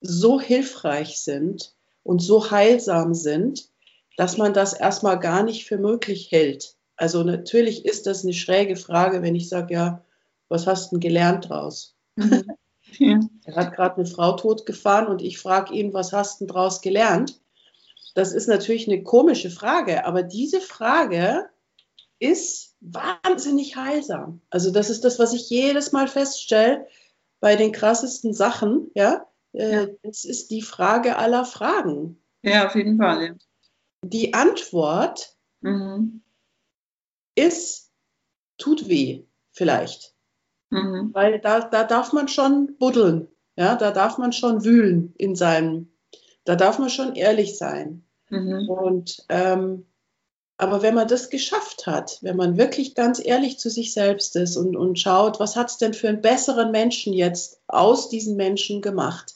so 0.00 0.40
hilfreich 0.40 1.18
sind 1.20 1.75
und 2.06 2.20
so 2.20 2.50
heilsam 2.50 3.14
sind, 3.14 3.68
dass 4.16 4.38
man 4.38 4.54
das 4.54 4.72
erstmal 4.72 5.18
gar 5.18 5.42
nicht 5.42 5.66
für 5.66 5.78
möglich 5.78 6.28
hält. 6.30 6.76
Also 6.96 7.22
natürlich 7.22 7.84
ist 7.84 8.06
das 8.06 8.24
eine 8.24 8.32
schräge 8.32 8.76
Frage, 8.76 9.22
wenn 9.22 9.34
ich 9.34 9.48
sage, 9.48 9.74
ja, 9.74 10.04
was 10.48 10.66
hast 10.66 10.86
du 10.86 10.96
denn 10.96 11.00
gelernt 11.00 11.48
draus? 11.48 11.94
Ja. 12.98 13.20
Er 13.44 13.56
hat 13.56 13.74
gerade 13.74 13.96
eine 13.96 14.06
Frau 14.06 14.36
totgefahren 14.36 15.08
und 15.08 15.20
ich 15.20 15.38
frage 15.38 15.74
ihn, 15.74 15.92
was 15.92 16.12
hast 16.12 16.40
du 16.40 16.44
denn 16.46 16.54
draus 16.54 16.80
gelernt? 16.80 17.40
Das 18.14 18.32
ist 18.32 18.48
natürlich 18.48 18.88
eine 18.88 19.02
komische 19.02 19.50
Frage, 19.50 20.06
aber 20.06 20.22
diese 20.22 20.60
Frage 20.60 21.50
ist 22.18 22.74
wahnsinnig 22.80 23.76
heilsam. 23.76 24.40
Also 24.50 24.70
das 24.70 24.88
ist 24.88 25.04
das, 25.04 25.18
was 25.18 25.34
ich 25.34 25.50
jedes 25.50 25.92
Mal 25.92 26.08
feststelle 26.08 26.86
bei 27.40 27.56
den 27.56 27.72
krassesten 27.72 28.32
Sachen. 28.32 28.90
Ja, 28.94 29.26
äh, 29.56 29.86
ja. 29.86 29.88
es 30.02 30.24
ist 30.24 30.50
die 30.50 30.62
Frage 30.62 31.16
aller 31.16 31.44
Fragen. 31.44 32.22
Ja, 32.42 32.66
auf 32.66 32.74
jeden 32.74 32.98
Fall. 32.98 33.26
Ja. 33.26 33.34
Die 34.04 34.34
Antwort 34.34 35.36
mhm. 35.60 36.22
ist, 37.34 37.90
tut 38.58 38.88
weh, 38.88 39.24
vielleicht. 39.50 40.14
Mhm. 40.70 41.10
Weil 41.12 41.40
da, 41.40 41.60
da 41.60 41.84
darf 41.84 42.12
man 42.12 42.28
schon 42.28 42.76
buddeln. 42.78 43.28
Ja, 43.56 43.74
da 43.74 43.90
darf 43.90 44.18
man 44.18 44.32
schon 44.32 44.64
wühlen 44.64 45.14
in 45.16 45.34
seinem, 45.34 45.90
da 46.44 46.56
darf 46.56 46.78
man 46.78 46.90
schon 46.90 47.14
ehrlich 47.14 47.56
sein. 47.56 48.04
Mhm. 48.28 48.68
Und 48.68 49.24
ähm, 49.30 49.86
aber 50.58 50.80
wenn 50.82 50.94
man 50.94 51.08
das 51.08 51.28
geschafft 51.28 51.86
hat, 51.86 52.18
wenn 52.22 52.36
man 52.36 52.56
wirklich 52.56 52.94
ganz 52.94 53.22
ehrlich 53.22 53.58
zu 53.58 53.68
sich 53.68 53.92
selbst 53.92 54.36
ist 54.36 54.56
und, 54.56 54.74
und 54.74 54.98
schaut, 54.98 55.38
was 55.38 55.54
hat 55.54 55.70
es 55.70 55.76
denn 55.76 55.92
für 55.92 56.08
einen 56.08 56.22
besseren 56.22 56.70
Menschen 56.70 57.12
jetzt 57.12 57.60
aus 57.66 58.08
diesen 58.08 58.36
Menschen 58.36 58.80
gemacht, 58.80 59.35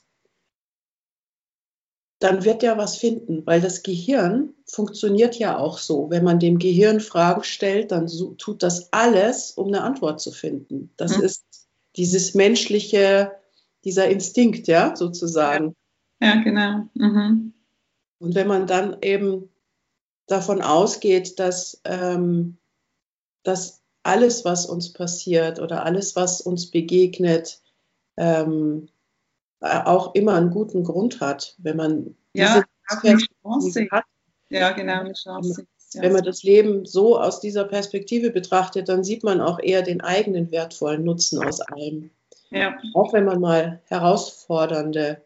dann 2.21 2.45
wird 2.45 2.63
er 2.63 2.77
was 2.77 2.99
finden, 2.99 3.47
weil 3.47 3.63
das 3.63 3.83
Gehirn 3.83 4.53
funktioniert 4.67 5.37
ja 5.37 5.59
auch 5.59 5.79
so. 5.79 6.11
Wenn 6.11 6.23
man 6.23 6.39
dem 6.39 6.59
Gehirn 6.59 7.01
Fragen 7.01 7.43
stellt, 7.45 7.93
dann 7.93 8.09
tut 8.37 8.63
das 8.63 8.93
alles, 8.93 9.53
um 9.53 9.69
eine 9.69 9.83
Antwort 9.83 10.21
zu 10.21 10.31
finden. 10.31 10.91
Das 10.99 11.17
mhm. 11.17 11.25
ist 11.25 11.45
dieses 11.97 12.35
menschliche, 12.35 13.33
dieser 13.85 14.09
Instinkt, 14.09 14.69
ja, 14.69 14.95
sozusagen. 14.95 15.75
Ja, 16.21 16.35
ja 16.35 16.43
genau. 16.43 16.89
Mhm. 16.93 17.55
Und 18.19 18.35
wenn 18.35 18.47
man 18.47 18.67
dann 18.67 18.99
eben 19.01 19.49
davon 20.27 20.61
ausgeht, 20.61 21.39
dass, 21.39 21.81
ähm, 21.85 22.59
dass 23.45 23.81
alles, 24.03 24.45
was 24.45 24.67
uns 24.67 24.93
passiert 24.93 25.59
oder 25.59 25.87
alles, 25.87 26.17
was 26.17 26.43
uns 26.43 26.71
begegnet, 26.71 27.63
ähm, 28.19 28.91
auch 29.61 30.15
immer 30.15 30.35
einen 30.35 30.51
guten 30.51 30.85
Grund 30.85 31.21
hat, 31.21 31.55
wenn 31.59 31.77
man 31.77 32.17
ja, 32.35 32.65
diese 33.03 33.19
Chance 33.43 33.89
hat. 33.91 34.05
Ja, 34.49 34.73
genau, 34.73 35.01
eine 35.01 35.13
Chance. 35.13 35.67
Wenn 35.95 36.13
man 36.13 36.23
das 36.23 36.43
Leben 36.43 36.87
so 36.87 37.19
aus 37.19 37.41
dieser 37.41 37.65
Perspektive 37.65 38.31
betrachtet, 38.31 38.89
dann 38.89 39.03
sieht 39.03 39.25
man 39.25 39.41
auch 39.41 39.59
eher 39.59 39.83
den 39.83 40.01
eigenen 40.01 40.51
wertvollen 40.53 41.05
Nutzen 41.05 41.43
aus 41.45 41.61
allem. 41.61 42.11
Ja. 42.51 42.77
Auch 42.95 43.13
wenn 43.13 43.25
man 43.25 43.41
mal 43.41 43.81
herausfordernde 43.87 45.23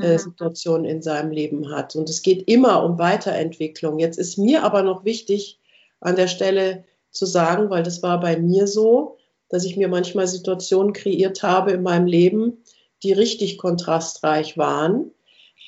äh, 0.00 0.12
mhm. 0.12 0.18
Situationen 0.18 0.84
in 0.84 1.02
seinem 1.02 1.30
Leben 1.30 1.70
hat. 1.70 1.96
Und 1.96 2.08
es 2.08 2.22
geht 2.22 2.48
immer 2.48 2.84
um 2.84 2.98
Weiterentwicklung. 2.98 3.98
Jetzt 3.98 4.18
ist 4.18 4.38
mir 4.38 4.62
aber 4.62 4.82
noch 4.82 5.04
wichtig, 5.04 5.60
an 6.00 6.16
der 6.16 6.28
Stelle 6.28 6.84
zu 7.10 7.26
sagen, 7.26 7.70
weil 7.70 7.82
das 7.82 8.02
war 8.02 8.20
bei 8.20 8.36
mir 8.36 8.66
so, 8.66 9.18
dass 9.48 9.64
ich 9.64 9.76
mir 9.76 9.88
manchmal 9.88 10.28
Situationen 10.28 10.92
kreiert 10.92 11.42
habe 11.42 11.72
in 11.72 11.82
meinem 11.82 12.06
Leben, 12.06 12.62
die 13.02 13.12
richtig 13.12 13.58
kontrastreich 13.58 14.58
waren, 14.58 15.10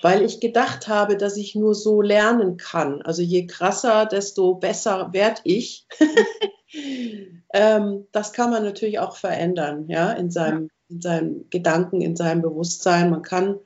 weil 0.02 0.22
ich 0.22 0.40
gedacht 0.40 0.88
habe, 0.88 1.16
dass 1.16 1.37
ich 1.37 1.54
nur 1.54 1.75
so 1.75 2.00
lernen 2.00 2.56
kann. 2.56 3.02
Also 3.02 3.22
je 3.22 3.46
krasser, 3.46 4.06
desto 4.06 4.54
besser 4.54 5.12
werde 5.12 5.40
ich. 5.44 5.87
ähm, 7.52 8.06
das 8.12 8.32
kann 8.32 8.50
man 8.50 8.64
natürlich 8.64 8.99
auch 8.99 9.16
verändern, 9.16 9.87
ja, 9.88 10.12
in 10.12 10.30
seinem, 10.30 10.70
in 10.88 11.00
seinem 11.00 11.44
Gedanken, 11.50 12.00
in 12.00 12.16
seinem 12.16 12.42
Bewusstsein. 12.42 13.10
Man 13.10 13.22
kann 13.22 13.58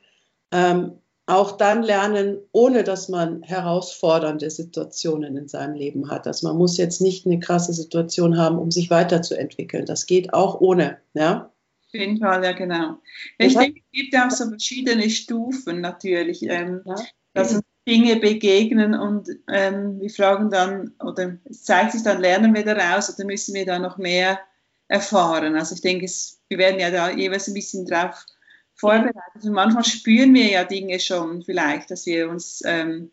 ähm, 0.51 0.99
auch 1.27 1.53
dann 1.53 1.81
lernen, 1.81 2.37
ohne 2.51 2.83
dass 2.83 3.09
man 3.09 3.41
herausfordernde 3.41 4.49
Situationen 4.49 5.35
in 5.37 5.47
seinem 5.47 5.73
Leben 5.73 6.11
hat. 6.11 6.27
Also 6.27 6.47
man 6.47 6.57
muss 6.57 6.77
jetzt 6.77 7.01
nicht 7.01 7.25
eine 7.25 7.39
krasse 7.39 7.73
Situation 7.73 8.37
haben, 8.37 8.59
um 8.59 8.69
sich 8.69 8.91
weiterzuentwickeln. 8.91 9.85
Das 9.85 10.05
geht 10.05 10.33
auch 10.33 10.61
ohne. 10.61 10.97
Ja? 11.13 11.51
Auf 11.95 11.99
jeden 12.01 12.19
Fall, 12.19 12.43
ja, 12.43 12.51
genau. 12.51 12.99
ich 13.37 13.55
denke, 13.55 13.79
es 13.79 13.91
gibt 13.91 14.17
auch 14.17 14.31
so 14.31 14.49
verschiedene 14.49 15.09
Stufen 15.09 15.79
natürlich, 15.81 16.43
ähm, 16.43 16.81
ja. 16.85 16.95
dass 17.33 17.53
uns 17.53 17.63
Dinge 17.87 18.17
begegnen 18.17 18.95
und 18.95 19.29
ähm, 19.47 19.99
wir 20.01 20.09
fragen 20.09 20.49
dann, 20.49 20.93
oder 20.99 21.37
es 21.45 21.63
zeigt 21.63 21.91
sich 21.91 22.03
dann, 22.03 22.19
lernen 22.19 22.53
wir 22.55 22.65
daraus 22.65 23.13
oder 23.13 23.25
müssen 23.25 23.53
wir 23.53 23.65
da 23.65 23.79
noch 23.79 23.97
mehr 23.97 24.39
erfahren? 24.87 25.55
Also 25.55 25.75
ich 25.75 25.81
denke, 25.81 26.05
es, 26.05 26.41
wir 26.49 26.57
werden 26.57 26.79
ja 26.79 26.89
da 26.89 27.11
jeweils 27.11 27.47
ein 27.47 27.53
bisschen 27.53 27.85
drauf 27.85 28.25
vorbereitet 28.73 29.43
und 29.43 29.53
manchmal 29.53 29.85
spüren 29.85 30.33
wir 30.33 30.49
ja 30.49 30.63
Dinge 30.63 30.99
schon 30.99 31.43
vielleicht, 31.43 31.91
dass 31.91 32.05
wir 32.05 32.29
uns, 32.29 32.61
ähm, 32.65 33.11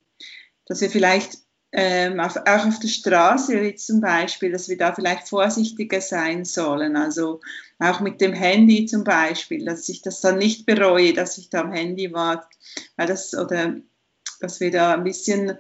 dass 0.67 0.81
wir 0.81 0.91
vielleicht 0.91 1.39
ähm, 1.73 2.21
auf, 2.21 2.37
auch 2.37 2.67
auf 2.67 2.79
der 2.79 2.89
Straße 2.89 3.59
jetzt 3.59 3.87
zum 3.87 4.01
Beispiel, 4.01 4.53
dass 4.53 4.69
wir 4.69 4.77
da 4.77 4.95
vielleicht 4.95 5.29
vorsichtiger 5.29 6.01
sein 6.01 6.45
sollen. 6.45 6.97
Also 6.97 7.41
auch 7.79 8.01
mit 8.01 8.21
dem 8.21 8.35
Handy 8.35 8.85
zum 8.87 9.05
Beispiel, 9.05 9.65
dass 9.65 9.89
ich 9.89 10.03
das 10.03 10.21
dann 10.21 10.39
nicht 10.39 10.67
bereue, 10.67 11.15
dass 11.15 11.39
ich 11.39 11.49
da 11.49 11.63
am 11.63 11.73
Handy 11.73 12.13
war, 12.13 12.49
weil 12.97 13.07
das 13.07 13.35
oder 13.35 13.77
dass 14.41 14.61
wir 14.61 14.71
da 14.71 14.95
ein 14.95 15.05
bisschen 15.05 15.59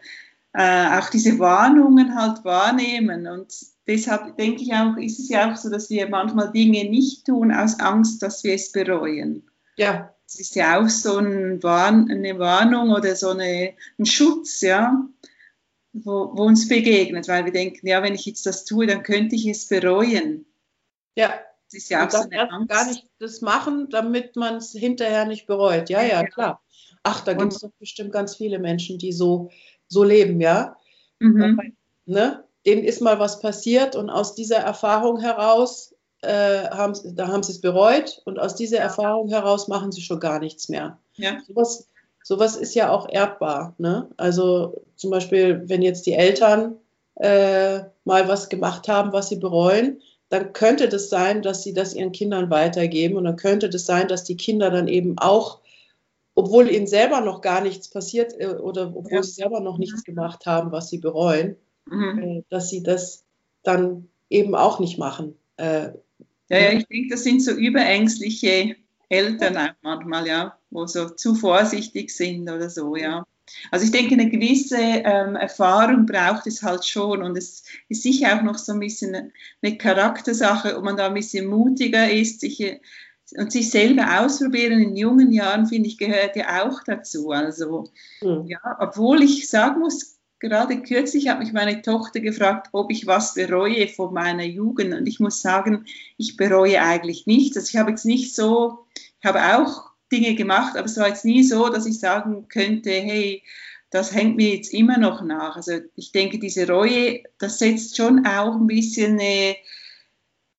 äh, 0.52 0.98
auch 0.98 1.08
diese 1.08 1.38
Warnungen 1.38 2.14
halt 2.14 2.44
wahrnehmen 2.44 3.26
und 3.26 3.54
deshalb 3.86 4.36
denke 4.36 4.62
ich 4.62 4.72
auch, 4.74 4.96
ist 4.96 5.18
es 5.18 5.28
ja 5.28 5.50
auch 5.50 5.56
so, 5.56 5.70
dass 5.70 5.88
wir 5.88 6.08
manchmal 6.08 6.52
Dinge 6.52 6.88
nicht 6.88 7.26
tun 7.26 7.52
aus 7.52 7.80
Angst, 7.80 8.22
dass 8.22 8.44
wir 8.44 8.54
es 8.54 8.72
bereuen. 8.72 9.48
Ja. 9.76 10.14
Es 10.26 10.40
ist 10.40 10.54
ja 10.54 10.80
auch 10.80 10.88
so 10.88 11.18
ein 11.18 11.62
Warn, 11.62 12.10
eine 12.10 12.38
Warnung 12.38 12.90
oder 12.90 13.14
so 13.16 13.30
eine, 13.30 13.74
ein 13.98 14.06
Schutz, 14.06 14.62
ja, 14.62 15.06
wo, 15.92 16.30
wo 16.34 16.44
uns 16.44 16.68
begegnet, 16.68 17.28
weil 17.28 17.44
wir 17.44 17.52
denken, 17.52 17.86
ja, 17.86 18.02
wenn 18.02 18.14
ich 18.14 18.26
jetzt 18.26 18.46
das 18.46 18.64
tue, 18.64 18.86
dann 18.86 19.02
könnte 19.02 19.34
ich 19.34 19.46
es 19.46 19.68
bereuen. 19.68 20.46
Ja. 21.14 21.34
Das 21.70 21.82
ist 21.82 21.90
ja 21.90 22.06
auch 22.06 22.10
so 22.10 22.18
eine 22.18 22.50
Angst. 22.50 22.68
gar 22.68 22.86
nicht 22.86 23.06
das 23.18 23.40
machen, 23.40 23.88
damit 23.88 24.36
man 24.36 24.56
es 24.56 24.72
hinterher 24.72 25.24
nicht 25.24 25.46
bereut. 25.46 25.88
Ja, 25.88 26.02
ja, 26.02 26.22
klar. 26.24 26.62
Ach, 27.02 27.24
da 27.24 27.32
gibt 27.32 27.52
es 27.52 27.60
doch 27.60 27.72
bestimmt 27.78 28.12
ganz 28.12 28.36
viele 28.36 28.58
Menschen, 28.58 28.98
die 28.98 29.12
so, 29.12 29.50
so 29.88 30.04
leben, 30.04 30.40
ja. 30.40 30.76
Mhm. 31.18 31.74
Ne? 32.04 32.44
Denen 32.66 32.84
ist 32.84 33.00
mal 33.00 33.18
was 33.18 33.40
passiert 33.40 33.96
und 33.96 34.10
aus 34.10 34.34
dieser 34.34 34.58
Erfahrung 34.58 35.18
heraus 35.18 35.94
äh, 36.20 36.68
haben, 36.68 36.94
da 37.16 37.28
haben 37.28 37.42
sie 37.42 37.52
es 37.52 37.60
bereut 37.60 38.20
und 38.24 38.38
aus 38.38 38.54
dieser 38.54 38.78
Erfahrung 38.78 39.28
heraus 39.28 39.66
machen 39.66 39.92
sie 39.92 40.02
schon 40.02 40.20
gar 40.20 40.38
nichts 40.38 40.68
mehr. 40.68 40.98
Ja. 41.14 41.40
Sowas, 41.46 41.88
sowas 42.22 42.56
ist 42.56 42.74
ja 42.74 42.90
auch 42.90 43.08
erbbar. 43.08 43.74
Ne? 43.78 44.08
Also 44.16 44.82
zum 44.96 45.10
Beispiel, 45.10 45.62
wenn 45.66 45.82
jetzt 45.82 46.06
die 46.06 46.14
Eltern 46.14 46.76
äh, 47.16 47.80
mal 48.04 48.28
was 48.28 48.48
gemacht 48.48 48.88
haben, 48.88 49.12
was 49.12 49.28
sie 49.28 49.36
bereuen, 49.36 50.00
dann 50.28 50.52
könnte 50.54 50.88
das 50.88 51.10
sein, 51.10 51.42
dass 51.42 51.62
sie 51.62 51.74
das 51.74 51.94
ihren 51.94 52.12
Kindern 52.12 52.48
weitergeben 52.48 53.16
und 53.16 53.24
dann 53.24 53.36
könnte 53.36 53.68
das 53.68 53.84
sein, 53.84 54.08
dass 54.08 54.24
die 54.24 54.36
Kinder 54.36 54.70
dann 54.70 54.88
eben 54.88 55.18
auch, 55.18 55.60
obwohl 56.34 56.70
ihnen 56.70 56.86
selber 56.86 57.20
noch 57.20 57.42
gar 57.42 57.60
nichts 57.60 57.90
passiert 57.90 58.32
äh, 58.38 58.46
oder 58.46 58.94
obwohl 58.96 59.16
ja. 59.16 59.22
sie 59.22 59.32
selber 59.32 59.60
noch 59.60 59.76
nichts 59.76 60.04
gemacht 60.04 60.46
haben, 60.46 60.72
was 60.72 60.88
sie 60.88 60.98
bereuen, 60.98 61.56
mhm. 61.84 62.18
äh, 62.18 62.42
dass 62.48 62.70
sie 62.70 62.82
das 62.82 63.24
dann 63.62 64.08
eben 64.30 64.54
auch 64.54 64.80
nicht 64.80 64.98
machen. 64.98 65.36
Äh, 65.58 65.90
ja, 66.48 66.58
ja, 66.58 66.72
ich 66.72 66.86
denke, 66.86 67.10
das 67.10 67.24
sind 67.24 67.42
so 67.42 67.50
überängstliche 67.52 68.76
Eltern 69.08 69.74
manchmal, 69.82 70.26
ja, 70.26 70.58
wo 70.72 70.86
so 70.86 71.08
zu 71.10 71.34
vorsichtig 71.34 72.10
sind 72.10 72.50
oder 72.50 72.70
so, 72.70 72.96
ja. 72.96 73.26
Also 73.70 73.84
ich 73.84 73.92
denke, 73.92 74.14
eine 74.14 74.30
gewisse 74.30 74.78
ähm, 74.78 75.36
Erfahrung 75.36 76.06
braucht 76.06 76.46
es 76.46 76.62
halt 76.62 76.86
schon 76.86 77.22
und 77.22 77.36
es 77.36 77.64
ist 77.88 78.02
sicher 78.02 78.36
auch 78.36 78.42
noch 78.42 78.56
so 78.56 78.72
ein 78.72 78.80
bisschen 78.80 79.32
eine 79.62 79.76
Charaktersache, 79.76 80.76
ob 80.76 80.84
man 80.84 80.96
da 80.96 81.06
ein 81.06 81.14
bisschen 81.14 81.46
mutiger 81.46 82.10
ist, 82.10 82.40
sich, 82.40 82.80
und 83.36 83.52
sich 83.52 83.70
selber 83.70 84.20
ausprobieren 84.20 84.80
in 84.80 84.96
jungen 84.96 85.32
Jahren, 85.32 85.66
finde 85.66 85.88
ich, 85.88 85.98
gehört 85.98 86.36
ja 86.36 86.64
auch 86.64 86.82
dazu. 86.84 87.30
Also, 87.30 87.90
mhm. 88.22 88.46
ja, 88.46 88.60
obwohl 88.78 89.22
ich 89.22 89.48
sagen 89.48 89.80
muss, 89.80 90.18
gerade 90.38 90.82
kürzlich 90.82 91.28
hat 91.28 91.38
mich 91.38 91.52
meine 91.52 91.82
Tochter 91.82 92.20
gefragt, 92.20 92.68
ob 92.72 92.90
ich 92.90 93.06
was 93.06 93.34
bereue 93.34 93.88
von 93.88 94.12
meiner 94.12 94.44
Jugend. 94.44 94.92
Und 94.92 95.06
ich 95.06 95.20
muss 95.20 95.40
sagen, 95.40 95.86
ich 96.16 96.36
bereue 96.36 96.82
eigentlich 96.82 97.26
nichts. 97.26 97.56
Also 97.56 97.68
ich 97.70 97.76
habe 97.76 97.90
jetzt 97.90 98.04
nicht 98.04 98.34
so, 98.34 98.86
ich 99.20 99.24
habe 99.24 99.56
auch 99.56 99.91
Dinge 100.12 100.34
gemacht, 100.34 100.76
aber 100.76 100.86
es 100.86 100.96
war 100.96 101.08
jetzt 101.08 101.24
nie 101.24 101.42
so, 101.42 101.68
dass 101.68 101.86
ich 101.86 101.98
sagen 101.98 102.46
könnte, 102.48 102.90
hey, 102.90 103.42
das 103.90 104.14
hängt 104.14 104.36
mir 104.36 104.54
jetzt 104.54 104.72
immer 104.72 104.98
noch 104.98 105.22
nach. 105.22 105.56
Also 105.56 105.80
ich 105.96 106.12
denke, 106.12 106.38
diese 106.38 106.66
Reue, 106.66 107.22
das 107.38 107.58
setzt 107.58 107.96
schon 107.96 108.26
auch 108.26 108.54
ein 108.54 108.66
bisschen 108.66 109.18
eine, 109.18 109.56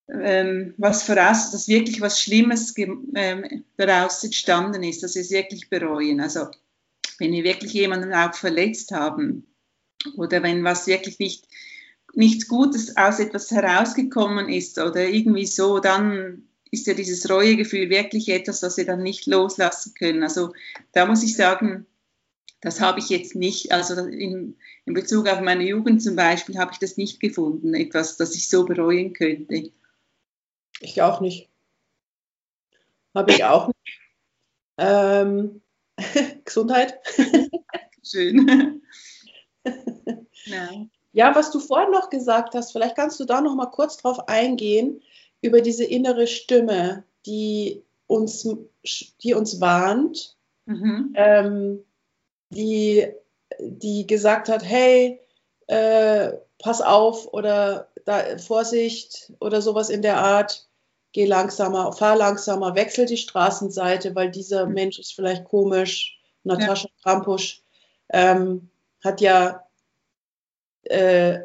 ähm, 0.09 0.73
was 0.77 1.03
voraus, 1.03 1.51
dass 1.51 1.67
wirklich 1.67 2.01
was 2.01 2.21
Schlimmes 2.21 2.75
ähm, 2.77 3.63
daraus 3.77 4.23
entstanden 4.23 4.83
ist, 4.83 5.01
dass 5.01 5.15
wir 5.15 5.21
es 5.21 5.31
wirklich 5.31 5.69
bereuen. 5.69 6.19
Also 6.19 6.47
wenn 7.17 7.31
wir 7.31 7.43
wirklich 7.43 7.73
jemanden 7.73 8.13
auch 8.13 8.33
verletzt 8.33 8.91
haben 8.91 9.47
oder 10.15 10.43
wenn 10.43 10.63
was 10.63 10.87
wirklich 10.87 11.19
nicht 11.19 11.47
nichts 12.15 12.47
Gutes 12.47 12.95
aus 12.95 13.19
etwas 13.19 13.49
herausgekommen 13.51 14.49
ist 14.49 14.77
oder 14.77 15.07
irgendwie 15.07 15.47
so, 15.47 15.79
dann 15.79 16.43
ist 16.73 16.87
ja 16.87 16.95
dieses 16.95 17.29
Reuegefühl 17.29 17.91
wirklich 17.91 18.29
etwas, 18.29 18.59
das 18.59 18.77
wir 18.77 18.85
dann 18.85 19.03
nicht 19.03 19.27
loslassen 19.27 19.93
können. 19.93 20.23
Also 20.23 20.53
da 20.91 21.05
muss 21.05 21.21
ich 21.21 21.35
sagen, 21.35 21.85
das 22.61 22.81
habe 22.81 22.99
ich 22.99 23.09
jetzt 23.09 23.35
nicht, 23.35 23.71
also 23.71 23.93
in, 24.05 24.57
in 24.85 24.93
Bezug 24.95 25.27
auf 25.27 25.39
meine 25.41 25.63
Jugend 25.63 26.01
zum 26.01 26.15
Beispiel, 26.15 26.57
habe 26.57 26.71
ich 26.73 26.79
das 26.79 26.97
nicht 26.97 27.19
gefunden, 27.19 27.75
etwas, 27.75 28.17
das 28.17 28.33
ich 28.33 28.49
so 28.49 28.65
bereuen 28.65 29.13
könnte. 29.13 29.71
Ich 30.79 31.01
auch 31.03 31.21
nicht. 31.21 31.47
Habe 33.13 33.31
ich 33.31 33.43
auch 33.43 33.67
nicht. 33.67 33.99
Ähm, 34.79 35.61
Gesundheit. 36.43 36.99
Schön. 38.03 38.81
ja. 40.45 40.69
ja, 41.11 41.35
was 41.35 41.51
du 41.51 41.59
vorhin 41.59 41.91
noch 41.91 42.09
gesagt 42.09 42.55
hast, 42.55 42.71
vielleicht 42.71 42.95
kannst 42.95 43.19
du 43.19 43.25
da 43.25 43.41
noch 43.41 43.53
mal 43.53 43.69
kurz 43.69 43.97
drauf 43.97 44.27
eingehen, 44.27 45.03
über 45.43 45.61
diese 45.61 45.83
innere 45.83 46.25
Stimme, 46.25 47.03
die 47.25 47.83
uns, 48.07 48.47
die 49.21 49.33
uns 49.33 49.61
warnt. 49.61 50.35
Mhm. 50.65 51.13
Ähm, 51.15 51.85
die, 52.49 53.07
die 53.59 54.07
gesagt 54.07 54.47
hat, 54.47 54.63
hey, 54.63 55.19
äh, 55.67 56.31
pass 56.59 56.81
auf 56.81 57.33
oder 57.33 57.89
da, 58.05 58.37
Vorsicht 58.37 59.31
oder 59.39 59.61
sowas 59.61 59.89
in 59.89 60.01
der 60.01 60.17
Art, 60.17 60.67
geh 61.11 61.25
langsamer, 61.25 61.91
fahr 61.93 62.15
langsamer, 62.15 62.75
wechsel 62.75 63.05
die 63.05 63.17
Straßenseite, 63.17 64.15
weil 64.15 64.31
dieser 64.31 64.65
mhm. 64.65 64.73
Mensch 64.73 64.99
ist 64.99 65.13
vielleicht 65.13 65.45
komisch. 65.45 66.19
Natascha 66.43 66.87
ja. 66.87 66.93
Krampusch 67.03 67.61
ähm, 68.09 68.69
hat 69.03 69.21
ja 69.21 69.65
äh, 70.83 71.39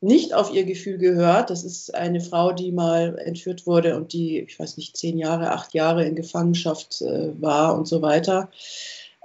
nicht 0.00 0.32
auf 0.32 0.52
ihr 0.52 0.64
Gefühl 0.64 0.98
gehört. 0.98 1.50
Das 1.50 1.64
ist 1.64 1.94
eine 1.94 2.20
Frau, 2.20 2.52
die 2.52 2.72
mal 2.72 3.18
entführt 3.18 3.66
wurde 3.66 3.96
und 3.96 4.12
die, 4.12 4.40
ich 4.40 4.58
weiß 4.58 4.76
nicht, 4.76 4.96
zehn 4.96 5.18
Jahre, 5.18 5.50
acht 5.50 5.74
Jahre 5.74 6.04
in 6.04 6.14
Gefangenschaft 6.14 7.02
äh, 7.02 7.40
war 7.40 7.76
und 7.76 7.86
so 7.86 8.00
weiter. 8.00 8.50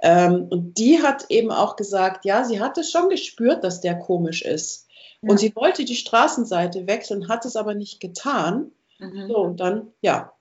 Ähm, 0.02 0.48
und 0.50 0.76
die 0.78 1.00
hat 1.00 1.26
eben 1.30 1.50
auch 1.50 1.76
gesagt, 1.76 2.24
ja, 2.24 2.44
sie 2.44 2.60
hat 2.60 2.76
es 2.76 2.90
schon 2.90 3.08
gespürt, 3.08 3.62
dass 3.62 3.80
der 3.80 3.94
komisch 3.94 4.42
ist. 4.42 4.88
Ja. 5.22 5.30
Und 5.30 5.38
sie 5.38 5.54
wollte 5.54 5.84
die 5.84 5.96
Straßenseite 5.96 6.86
wechseln, 6.86 7.28
hat 7.28 7.44
es 7.44 7.56
aber 7.56 7.74
nicht 7.74 8.00
getan. 8.00 8.72
Mhm. 8.98 9.28
So, 9.28 9.36
und 9.38 9.60
dann, 9.60 9.92
ja. 10.02 10.32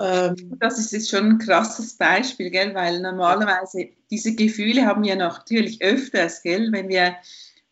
Ähm, 0.00 0.56
das 0.58 0.78
ist 0.78 0.92
jetzt 0.92 1.10
schon 1.10 1.26
ein 1.26 1.38
krasses 1.38 1.96
Beispiel, 1.96 2.50
gell? 2.50 2.74
weil 2.74 3.00
normalerweise 3.00 3.90
diese 4.10 4.34
Gefühle 4.34 4.86
haben 4.86 5.04
wir 5.04 5.16
natürlich 5.16 5.80
öfters, 5.82 6.42
gell? 6.42 6.72
wenn 6.72 6.88
wir 6.88 7.14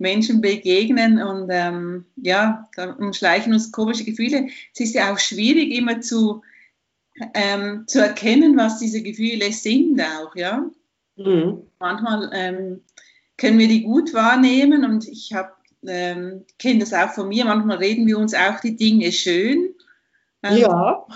Menschen 0.01 0.41
begegnen 0.41 1.23
und 1.23 1.49
ähm, 1.51 2.07
ja, 2.17 2.69
da 2.75 2.93
umschleichen 2.93 3.53
uns 3.53 3.71
komische 3.71 4.05
Gefühle. 4.05 4.49
Es 4.75 4.81
ist 4.81 4.95
ja 4.95 5.13
auch 5.13 5.19
schwierig 5.19 5.73
immer 5.73 6.01
zu, 6.01 6.43
ähm, 7.35 7.85
zu 7.87 8.01
erkennen, 8.01 8.57
was 8.57 8.79
diese 8.79 9.03
Gefühle 9.03 9.53
sind 9.53 10.01
auch, 10.01 10.35
ja. 10.35 10.69
Mhm. 11.17 11.63
Manchmal 11.79 12.31
ähm, 12.33 12.81
können 13.37 13.59
wir 13.59 13.69
die 13.69 13.83
gut 13.83 14.15
wahrnehmen 14.15 14.85
und 14.85 15.07
ich 15.07 15.35
ähm, 15.87 16.45
kenne 16.59 16.81
das 16.81 16.93
auch 16.93 17.11
von 17.11 17.29
mir. 17.29 17.45
Manchmal 17.45 17.79
reden 17.79 18.07
wir 18.07 18.19
uns 18.19 18.35
auch 18.35 18.61
die 18.61 18.77
Dinge 18.77 19.13
schön. 19.13 19.75
Ähm, 20.43 20.59
ja. 20.59 21.07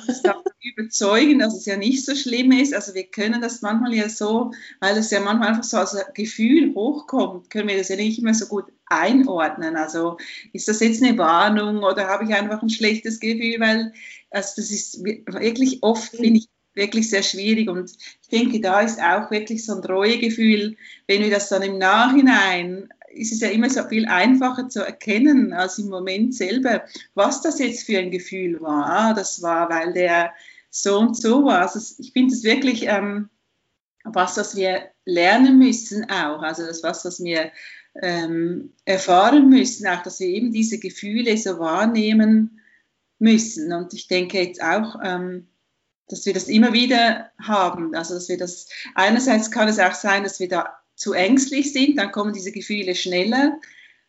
überzeugen, 0.63 1.39
dass 1.39 1.55
es 1.55 1.67
ja 1.67 1.77
nicht 1.77 2.05
so 2.05 2.15
schlimm 2.15 2.53
ist. 2.53 2.75
Also 2.75 2.95
wir 2.95 3.05
können 3.05 3.41
das 3.41 3.63
manchmal 3.63 3.95
ja 3.95 4.09
so, 4.09 4.53
weil 4.81 4.97
es 4.97 5.11
ja 5.11 5.21
manchmal 5.21 5.49
einfach 5.49 5.65
so 5.65 5.79
als 5.79 5.97
Gefühl 6.15 6.75
hochkommt, 6.75 7.51
können 7.51 7.69
wir 7.69 7.79
das 7.79 7.89
ja 7.89 7.97
nicht 7.97 8.19
immer 8.19 8.35
so 8.35 8.47
gut 8.47 8.67
einordnen. 8.87 9.77
Also 9.77 10.19
ist 10.53 10.69
das 10.69 10.81
jetzt 10.81 11.03
eine 11.03 11.17
Warnung 11.17 11.79
oder 11.79 12.09
habe 12.09 12.25
ich 12.25 12.35
einfach 12.35 12.63
ein 12.63 12.71
schlechtes 12.71 13.21
Gefühl, 13.21 13.61
weil 13.61 13.93
also 14.31 14.55
das 14.57 14.71
ist 14.71 15.03
wirklich 15.05 15.83
oft, 15.83 16.11
finde 16.11 16.41
ich, 16.41 16.49
wirklich 16.75 17.09
sehr 17.09 17.23
schwierig. 17.23 17.69
Und 17.69 17.93
ich 18.23 18.29
denke, 18.29 18.61
da 18.61 18.81
ist 18.81 19.01
auch 19.01 19.31
wirklich 19.31 19.65
so 19.65 19.77
ein 19.77 19.83
Treuegefühl, 19.83 20.77
wenn 21.07 21.23
wir 21.23 21.31
das 21.31 21.49
dann 21.49 21.63
im 21.63 21.79
Nachhinein, 21.79 22.89
ist 23.15 23.33
es 23.33 23.41
ja 23.41 23.49
immer 23.49 23.71
so 23.71 23.83
viel 23.85 24.07
einfacher 24.07 24.69
zu 24.69 24.85
erkennen 24.85 25.53
als 25.53 25.79
im 25.79 25.89
Moment 25.89 26.35
selber, 26.35 26.85
was 27.15 27.43
das 27.43 27.59
jetzt 27.59 27.85
für 27.85 27.99
ein 27.99 28.11
Gefühl 28.11 28.61
war. 28.61 28.87
Ah, 28.87 29.15
das 29.15 29.43
war, 29.43 29.71
weil 29.71 29.93
der 29.93 30.33
so 30.71 30.99
und 30.99 31.17
so 31.17 31.45
war. 31.45 31.61
Also 31.61 31.81
ich 31.99 32.13
finde 32.13 32.35
es 32.35 32.43
wirklich 32.43 32.87
ähm, 32.87 33.31
was, 34.05 34.37
was 34.37 34.57
wir 34.57 34.91
lernen 35.05 35.59
müssen 35.59 36.11
auch. 36.11 36.43
Also 36.43 36.67
das 36.67 36.83
was, 36.83 37.05
was 37.05 37.23
wir 37.23 37.53
ähm, 38.03 38.73
erfahren 38.85 39.49
müssen, 39.49 39.87
auch, 39.87 40.03
dass 40.03 40.21
wir 40.21 40.27
eben 40.27 40.53
diese 40.53 40.79
Gefühle 40.79 41.37
so 41.37 41.59
wahrnehmen 41.59 42.61
müssen. 43.19 43.73
Und 43.73 43.95
ich 43.95 44.09
denke 44.09 44.41
jetzt 44.41 44.63
auch, 44.63 44.97
ähm, 45.03 45.49
dass 46.09 46.27
wir 46.27 46.35
das 46.35 46.49
immer 46.49 46.73
wieder 46.73 47.31
haben. 47.39 47.95
Also 47.95 48.15
dass 48.15 48.29
wir 48.29 48.37
das 48.37 48.69
einerseits 48.95 49.51
kann 49.51 49.69
es 49.69 49.79
auch 49.79 49.95
sein, 49.95 50.23
dass 50.23 50.41
wir 50.41 50.49
da 50.49 50.84
zu 50.95 51.13
ängstlich 51.13 51.73
sind, 51.73 51.99
dann 51.99 52.13
kommen 52.13 52.33
diese 52.33 52.53
Gefühle 52.53 52.95
schneller. 52.95 53.59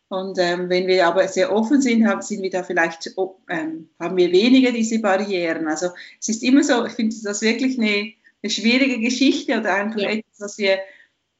Und 0.08 0.38
ähm, 0.38 0.68
wenn 0.68 0.86
wir 0.86 1.06
aber 1.06 1.26
sehr 1.26 1.52
offen 1.52 1.82
sind, 1.82 2.06
haben, 2.06 2.22
sind 2.22 2.42
wir 2.42 2.50
da 2.50 2.62
vielleicht, 2.62 3.12
oh, 3.16 3.40
ähm, 3.48 3.88
haben 3.98 4.16
wir 4.16 4.30
weniger 4.30 4.70
diese 4.70 5.00
Barrieren. 5.00 5.66
Also 5.66 5.88
es 6.20 6.28
ist 6.28 6.44
immer 6.44 6.62
so, 6.62 6.84
ich 6.86 6.92
finde 6.92 7.16
das 7.24 7.42
wirklich 7.42 7.78
eine, 7.78 8.12
eine 8.42 8.50
schwierige 8.50 9.00
Geschichte 9.00 9.58
oder 9.58 9.74
einfach 9.74 10.00
ja. 10.00 10.10
etwas, 10.10 10.38
was 10.38 10.58
wir 10.58 10.78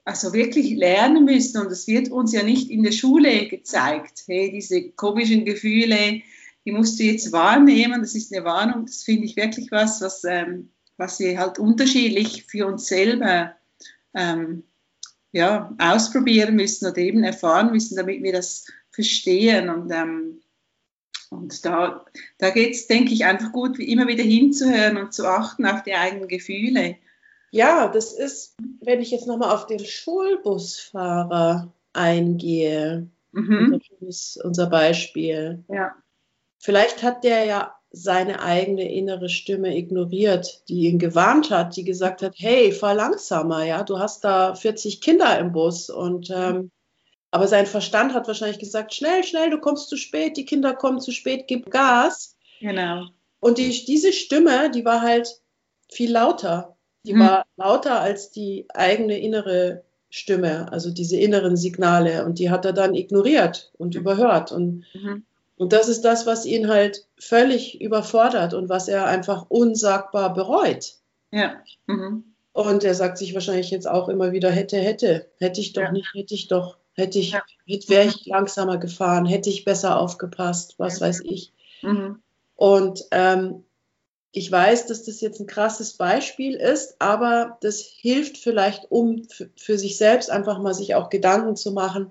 also 0.04 0.32
wirklich 0.32 0.70
lernen 0.70 1.24
müssen. 1.24 1.60
Und 1.60 1.70
es 1.70 1.86
wird 1.86 2.10
uns 2.10 2.32
ja 2.32 2.42
nicht 2.42 2.70
in 2.70 2.82
der 2.82 2.92
Schule 2.92 3.46
gezeigt. 3.46 4.24
Hey, 4.26 4.50
diese 4.50 4.90
komischen 4.90 5.44
Gefühle, 5.44 6.22
die 6.64 6.72
musst 6.72 6.98
du 6.98 7.04
jetzt 7.04 7.30
wahrnehmen. 7.30 8.00
Das 8.00 8.16
ist 8.16 8.34
eine 8.34 8.44
Warnung. 8.44 8.86
Das 8.86 9.04
finde 9.04 9.26
ich 9.26 9.36
wirklich 9.36 9.70
was, 9.70 10.00
was, 10.00 10.24
ähm, 10.24 10.70
was 10.96 11.20
wir 11.20 11.38
halt 11.38 11.60
unterschiedlich 11.60 12.46
für 12.48 12.66
uns 12.66 12.86
selber 12.86 13.54
ähm, 14.12 14.64
ja, 15.36 15.70
ausprobieren 15.78 16.56
müssen 16.56 16.86
oder 16.86 16.96
eben 16.96 17.22
erfahren 17.22 17.70
müssen, 17.70 17.94
damit 17.94 18.22
wir 18.22 18.32
das 18.32 18.66
verstehen. 18.90 19.68
Und, 19.68 19.90
ähm, 19.90 20.40
und 21.28 21.62
da, 21.62 22.06
da 22.38 22.50
geht 22.50 22.74
es, 22.74 22.86
denke 22.86 23.12
ich, 23.12 23.26
einfach 23.26 23.52
gut, 23.52 23.78
immer 23.78 24.08
wieder 24.08 24.24
hinzuhören 24.24 24.96
und 24.96 25.12
zu 25.12 25.28
achten 25.28 25.66
auf 25.66 25.82
die 25.82 25.94
eigenen 25.94 26.26
Gefühle. 26.26 26.96
Ja, 27.50 27.88
das 27.88 28.14
ist, 28.14 28.56
wenn 28.80 29.02
ich 29.02 29.10
jetzt 29.10 29.26
nochmal 29.26 29.54
auf 29.54 29.66
den 29.66 29.84
Schulbusfahrer 29.84 31.70
eingehe, 31.92 33.06
mhm. 33.32 33.78
unser 34.00 34.66
Beispiel. 34.70 35.62
Ja. 35.68 35.94
Vielleicht 36.58 37.02
hat 37.02 37.24
der 37.24 37.44
ja 37.44 37.75
seine 37.90 38.42
eigene 38.42 38.90
innere 38.92 39.28
Stimme 39.28 39.76
ignoriert, 39.76 40.68
die 40.68 40.88
ihn 40.88 40.98
gewarnt 40.98 41.50
hat, 41.50 41.76
die 41.76 41.84
gesagt 41.84 42.22
hat, 42.22 42.34
hey, 42.36 42.72
fahr 42.72 42.94
langsamer, 42.94 43.64
ja, 43.64 43.82
du 43.84 43.98
hast 43.98 44.24
da 44.24 44.54
40 44.54 45.00
Kinder 45.00 45.38
im 45.38 45.52
Bus 45.52 45.88
und 45.88 46.30
ähm, 46.30 46.70
aber 47.30 47.48
sein 47.48 47.66
Verstand 47.66 48.14
hat 48.14 48.28
wahrscheinlich 48.28 48.58
gesagt, 48.58 48.94
schnell, 48.94 49.22
schnell, 49.24 49.50
du 49.50 49.58
kommst 49.58 49.88
zu 49.88 49.96
spät, 49.96 50.36
die 50.36 50.46
Kinder 50.46 50.74
kommen 50.74 51.00
zu 51.00 51.12
spät, 51.12 51.46
gib 51.46 51.70
Gas. 51.70 52.36
Genau. 52.60 53.08
Und 53.40 53.58
die, 53.58 53.84
diese 53.84 54.12
Stimme, 54.12 54.70
die 54.70 54.84
war 54.84 55.02
halt 55.02 55.42
viel 55.90 56.12
lauter. 56.12 56.76
Die 57.04 57.14
mhm. 57.14 57.20
war 57.20 57.46
lauter 57.56 58.00
als 58.00 58.30
die 58.30 58.66
eigene 58.72 59.18
innere 59.18 59.84
Stimme, 60.08 60.72
also 60.72 60.90
diese 60.90 61.18
inneren 61.18 61.56
Signale. 61.56 62.24
Und 62.24 62.38
die 62.38 62.48
hat 62.48 62.64
er 62.64 62.72
dann 62.72 62.94
ignoriert 62.94 63.70
und 63.76 63.94
mhm. 63.94 64.00
überhört. 64.00 64.50
Und 64.52 64.84
mhm. 64.94 65.26
Und 65.56 65.72
das 65.72 65.88
ist 65.88 66.02
das, 66.02 66.26
was 66.26 66.44
ihn 66.44 66.68
halt 66.68 67.06
völlig 67.18 67.80
überfordert 67.80 68.54
und 68.54 68.68
was 68.68 68.88
er 68.88 69.06
einfach 69.06 69.46
unsagbar 69.48 70.34
bereut. 70.34 70.94
Ja. 71.30 71.54
Mhm. 71.86 72.24
Und 72.52 72.84
er 72.84 72.94
sagt 72.94 73.18
sich 73.18 73.34
wahrscheinlich 73.34 73.70
jetzt 73.70 73.88
auch 73.88 74.08
immer 74.08 74.32
wieder, 74.32 74.50
hätte, 74.50 74.78
hätte, 74.78 75.28
hätte 75.38 75.60
ich 75.60 75.72
doch 75.72 75.82
ja. 75.82 75.92
nicht, 75.92 76.08
hätte 76.14 76.34
ich 76.34 76.48
doch, 76.48 76.78
hätte 76.94 77.18
ich, 77.18 77.32
ja. 77.32 77.42
wäre 77.66 78.06
ich 78.06 78.26
langsamer 78.26 78.78
gefahren, 78.78 79.26
hätte 79.26 79.50
ich 79.50 79.64
besser 79.64 79.98
aufgepasst, 79.98 80.74
was 80.78 81.00
weiß 81.00 81.20
ich. 81.24 81.52
Mhm. 81.82 82.22
Und 82.54 83.04
ähm, 83.10 83.64
ich 84.32 84.52
weiß, 84.52 84.86
dass 84.86 85.04
das 85.04 85.20
jetzt 85.22 85.40
ein 85.40 85.46
krasses 85.46 85.94
Beispiel 85.94 86.54
ist, 86.54 86.96
aber 86.98 87.56
das 87.62 87.80
hilft 87.80 88.36
vielleicht, 88.36 88.90
um 88.90 89.26
für 89.56 89.78
sich 89.78 89.96
selbst 89.96 90.30
einfach 90.30 90.58
mal 90.58 90.74
sich 90.74 90.94
auch 90.94 91.08
Gedanken 91.08 91.56
zu 91.56 91.72
machen, 91.72 92.10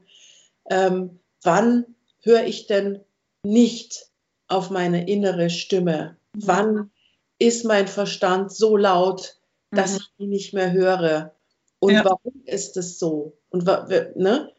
ähm, 0.70 1.20
wann 1.44 1.86
höre 2.22 2.46
ich 2.46 2.66
denn 2.66 3.02
nicht 3.46 4.08
auf 4.48 4.70
meine 4.70 5.08
innere 5.08 5.50
Stimme? 5.50 6.18
Wann 6.34 6.92
ist 7.40 7.66
mein 7.66 7.88
Verstand 7.88 8.52
so 8.52 8.78
laut, 8.78 9.38
dass 9.72 9.92
mhm. 9.92 9.98
ich 9.98 10.12
die 10.18 10.28
nicht 10.28 10.54
mehr 10.54 10.72
höre. 10.72 11.34
Und 11.80 11.94
ja. 11.94 12.06
warum 12.06 12.42
ist 12.46 12.78
es 12.78 12.98
so? 12.98 13.38
Und, 13.50 13.66
ne? 13.66 14.52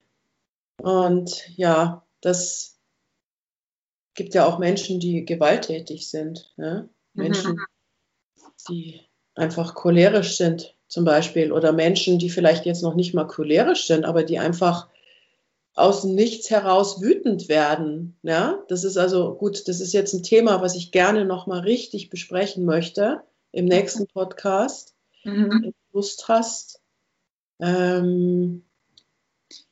und 0.83 1.49
ja, 1.57 2.05
das 2.21 2.79
gibt 4.15 4.35
ja 4.35 4.47
auch 4.47 4.59
Menschen, 4.59 5.01
die 5.01 5.25
gewalttätig 5.25 6.09
sind. 6.09 6.53
Ne? 6.57 6.89
Menschen, 7.15 7.53
mhm. 7.53 7.67
die 8.69 9.01
einfach 9.35 9.75
cholerisch 9.75 10.37
sind, 10.37 10.75
zum 10.89 11.05
Beispiel. 11.05 11.53
Oder 11.53 11.73
Menschen, 11.73 12.19
die 12.19 12.31
vielleicht 12.31 12.67
jetzt 12.67 12.83
noch 12.83 12.95
nicht 12.95 13.15
mal 13.15 13.27
cholerisch 13.27 13.87
sind, 13.87 14.05
aber 14.05 14.23
die 14.23 14.39
einfach 14.39 14.89
aus 15.77 16.05
nichts 16.05 16.51
heraus 16.51 17.03
wütend 17.03 17.49
werden. 17.49 18.19
Ja, 18.23 18.65
das 18.69 18.83
ist 18.83 18.97
also 18.97 19.35
gut, 19.35 19.69
das 19.69 19.81
ist 19.81 19.93
jetzt 19.93 20.15
ein 20.15 20.23
Thema, 20.23 20.63
was 20.63 20.75
ich 20.75 20.91
gerne 20.91 21.27
nochmal 21.27 21.61
richtig 21.61 22.09
besprechen 22.09 22.65
möchte 22.65 23.21
im 23.53 23.67
nächsten 23.67 24.07
Podcast, 24.07 24.95
mhm. 25.23 25.51
wenn 25.51 25.63
du 25.63 25.73
Lust 25.93 26.29
hast. 26.29 26.81
Ähm, 27.61 28.65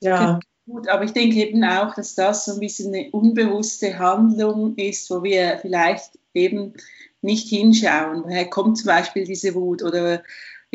ja. 0.00 0.38
Gut, 0.66 0.88
aber 0.88 1.04
ich 1.04 1.12
denke 1.12 1.36
eben 1.36 1.64
auch, 1.64 1.94
dass 1.94 2.14
das 2.14 2.44
so 2.44 2.52
ein 2.52 2.60
bisschen 2.60 2.94
eine 2.94 3.10
unbewusste 3.10 3.98
Handlung 3.98 4.76
ist, 4.76 5.10
wo 5.10 5.22
wir 5.22 5.58
vielleicht 5.60 6.18
eben 6.34 6.74
nicht 7.22 7.48
hinschauen. 7.48 8.24
Woher 8.24 8.48
kommt 8.48 8.78
zum 8.78 8.86
Beispiel 8.86 9.24
diese 9.24 9.54
Wut 9.54 9.82
oder 9.82 10.22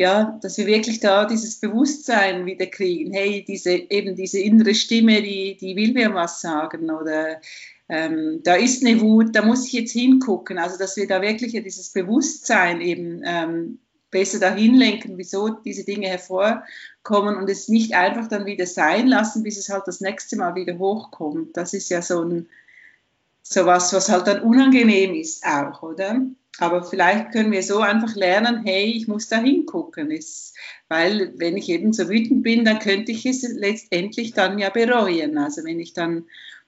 ja, 0.00 0.38
dass 0.40 0.56
wir 0.56 0.66
wirklich 0.66 0.98
da 1.00 1.26
dieses 1.26 1.60
Bewusstsein 1.60 2.46
wieder 2.46 2.64
kriegen. 2.64 3.12
Hey, 3.12 3.44
diese 3.46 3.72
eben 3.72 4.16
diese 4.16 4.38
innere 4.38 4.74
Stimme, 4.74 5.20
die, 5.20 5.58
die 5.60 5.76
will 5.76 5.92
mir 5.92 6.14
was 6.14 6.40
sagen 6.40 6.90
oder 6.90 7.38
ähm, 7.86 8.40
da 8.42 8.54
ist 8.54 8.82
eine 8.82 8.98
Wut, 9.02 9.36
da 9.36 9.44
muss 9.44 9.66
ich 9.66 9.74
jetzt 9.74 9.92
hingucken. 9.92 10.56
Also 10.56 10.78
dass 10.78 10.96
wir 10.96 11.06
da 11.06 11.20
wirklich 11.20 11.52
dieses 11.52 11.90
Bewusstsein 11.90 12.80
eben 12.80 13.20
ähm, 13.26 13.78
besser 14.10 14.38
dahin 14.40 14.74
lenken, 14.74 15.18
wieso 15.18 15.50
diese 15.50 15.84
Dinge 15.84 16.08
hervorkommen 16.08 17.36
und 17.36 17.50
es 17.50 17.68
nicht 17.68 17.94
einfach 17.94 18.26
dann 18.26 18.46
wieder 18.46 18.64
sein 18.64 19.06
lassen, 19.06 19.42
bis 19.42 19.58
es 19.58 19.68
halt 19.68 19.82
das 19.86 20.00
nächste 20.00 20.36
Mal 20.36 20.54
wieder 20.54 20.78
hochkommt. 20.78 21.54
Das 21.58 21.74
ist 21.74 21.90
ja 21.90 22.00
so 22.00 22.24
ein 22.24 22.48
so 23.42 23.66
was, 23.66 23.92
was 23.92 24.08
halt 24.08 24.26
dann 24.26 24.40
unangenehm 24.40 25.14
ist 25.14 25.44
auch, 25.44 25.82
oder? 25.82 26.22
Aber 26.60 26.82
vielleicht 26.82 27.32
können 27.32 27.52
wir 27.52 27.62
so 27.62 27.78
einfach 27.78 28.14
lernen, 28.14 28.62
hey, 28.64 28.84
ich 28.84 29.08
muss 29.08 29.28
da 29.28 29.38
hingucken. 29.38 30.10
Ist, 30.10 30.54
weil 30.88 31.32
wenn 31.38 31.56
ich 31.56 31.70
eben 31.70 31.92
so 31.94 32.08
wütend 32.08 32.42
bin, 32.42 32.64
dann 32.66 32.78
könnte 32.78 33.12
ich 33.12 33.24
es 33.24 33.42
letztendlich 33.42 34.34
dann 34.34 34.58
ja 34.58 34.68
bereuen. 34.68 35.38
Also 35.38 35.64
wenn 35.64 35.80
ich 35.80 35.94
dann 35.94 36.26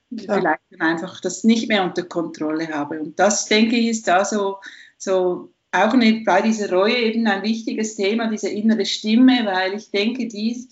ja. 0.08 0.34
vielleicht 0.34 0.62
dann 0.70 0.80
einfach 0.80 1.20
das 1.20 1.44
nicht 1.44 1.68
mehr 1.68 1.84
unter 1.84 2.04
Kontrolle 2.04 2.68
habe. 2.68 3.00
Und 3.00 3.18
das, 3.18 3.46
denke 3.46 3.76
ich, 3.76 3.88
ist 3.88 4.08
da 4.08 4.24
so, 4.24 4.56
so 4.96 5.52
auch 5.72 5.92
eine, 5.92 6.22
bei 6.24 6.40
dieser 6.40 6.70
Reue 6.70 6.96
eben 6.96 7.26
ein 7.26 7.42
wichtiges 7.42 7.94
Thema, 7.96 8.28
diese 8.28 8.48
innere 8.48 8.86
Stimme, 8.86 9.44
weil 9.44 9.74
ich 9.74 9.90
denke, 9.90 10.26
die, 10.26 10.68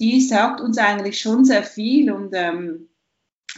die 0.00 0.22
sagt 0.22 0.62
uns 0.62 0.78
eigentlich 0.78 1.20
schon 1.20 1.44
sehr 1.44 1.62
viel 1.62 2.10
und 2.10 2.32
ähm, 2.34 2.88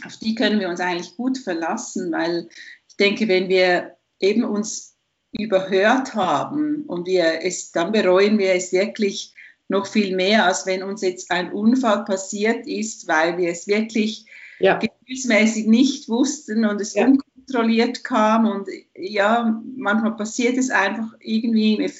auf 0.05 0.17
die 0.17 0.35
können 0.35 0.59
wir 0.59 0.69
uns 0.69 0.79
eigentlich 0.79 1.15
gut 1.15 1.37
verlassen, 1.37 2.11
weil 2.11 2.49
ich 2.87 2.97
denke, 2.97 3.27
wenn 3.27 3.49
wir 3.49 3.97
eben 4.19 4.43
uns 4.43 4.96
überhört 5.39 6.15
haben. 6.15 6.83
Und 6.87 7.07
wir 7.07 7.41
es, 7.43 7.71
dann 7.71 7.91
bereuen 7.91 8.37
wir 8.37 8.53
es 8.53 8.71
wirklich 8.71 9.33
noch 9.69 9.85
viel 9.85 10.15
mehr, 10.15 10.45
als 10.45 10.65
wenn 10.65 10.83
uns 10.83 11.01
jetzt 11.01 11.31
ein 11.31 11.51
Unfall 11.51 12.05
passiert 12.05 12.65
ist, 12.67 13.07
weil 13.07 13.37
wir 13.37 13.49
es 13.51 13.67
wirklich 13.67 14.25
ja. 14.59 14.79
gefühlsmäßig 14.79 15.67
nicht 15.67 16.09
wussten 16.09 16.65
und 16.65 16.81
es 16.81 16.93
ja. 16.93 17.05
unkontrolliert 17.05 18.03
kam. 18.03 18.45
Und 18.45 18.67
ja, 18.95 19.61
manchmal 19.75 20.15
passiert 20.15 20.57
es 20.57 20.69
einfach 20.69 21.13
irgendwie, 21.19 21.91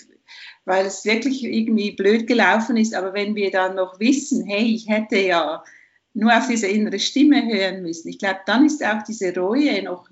weil 0.65 0.85
es 0.85 1.05
wirklich 1.05 1.43
irgendwie 1.43 1.91
blöd 1.91 2.27
gelaufen 2.27 2.77
ist, 2.77 2.93
aber 2.93 3.13
wenn 3.13 3.35
wir 3.35 3.51
dann 3.51 3.75
noch 3.75 3.99
wissen, 3.99 4.45
hey, 4.45 4.65
ich 4.73 4.87
hätte 4.89 5.17
ja 5.17 5.63
nur 6.13 6.35
auf 6.35 6.47
diese 6.47 6.67
innere 6.67 6.99
Stimme 6.99 7.45
hören 7.45 7.83
müssen, 7.83 8.09
ich 8.09 8.19
glaube, 8.19 8.39
dann 8.45 8.65
ist 8.65 8.83
auch 8.83 9.03
diese 9.03 9.35
Reue 9.35 9.83
noch, 9.83 10.09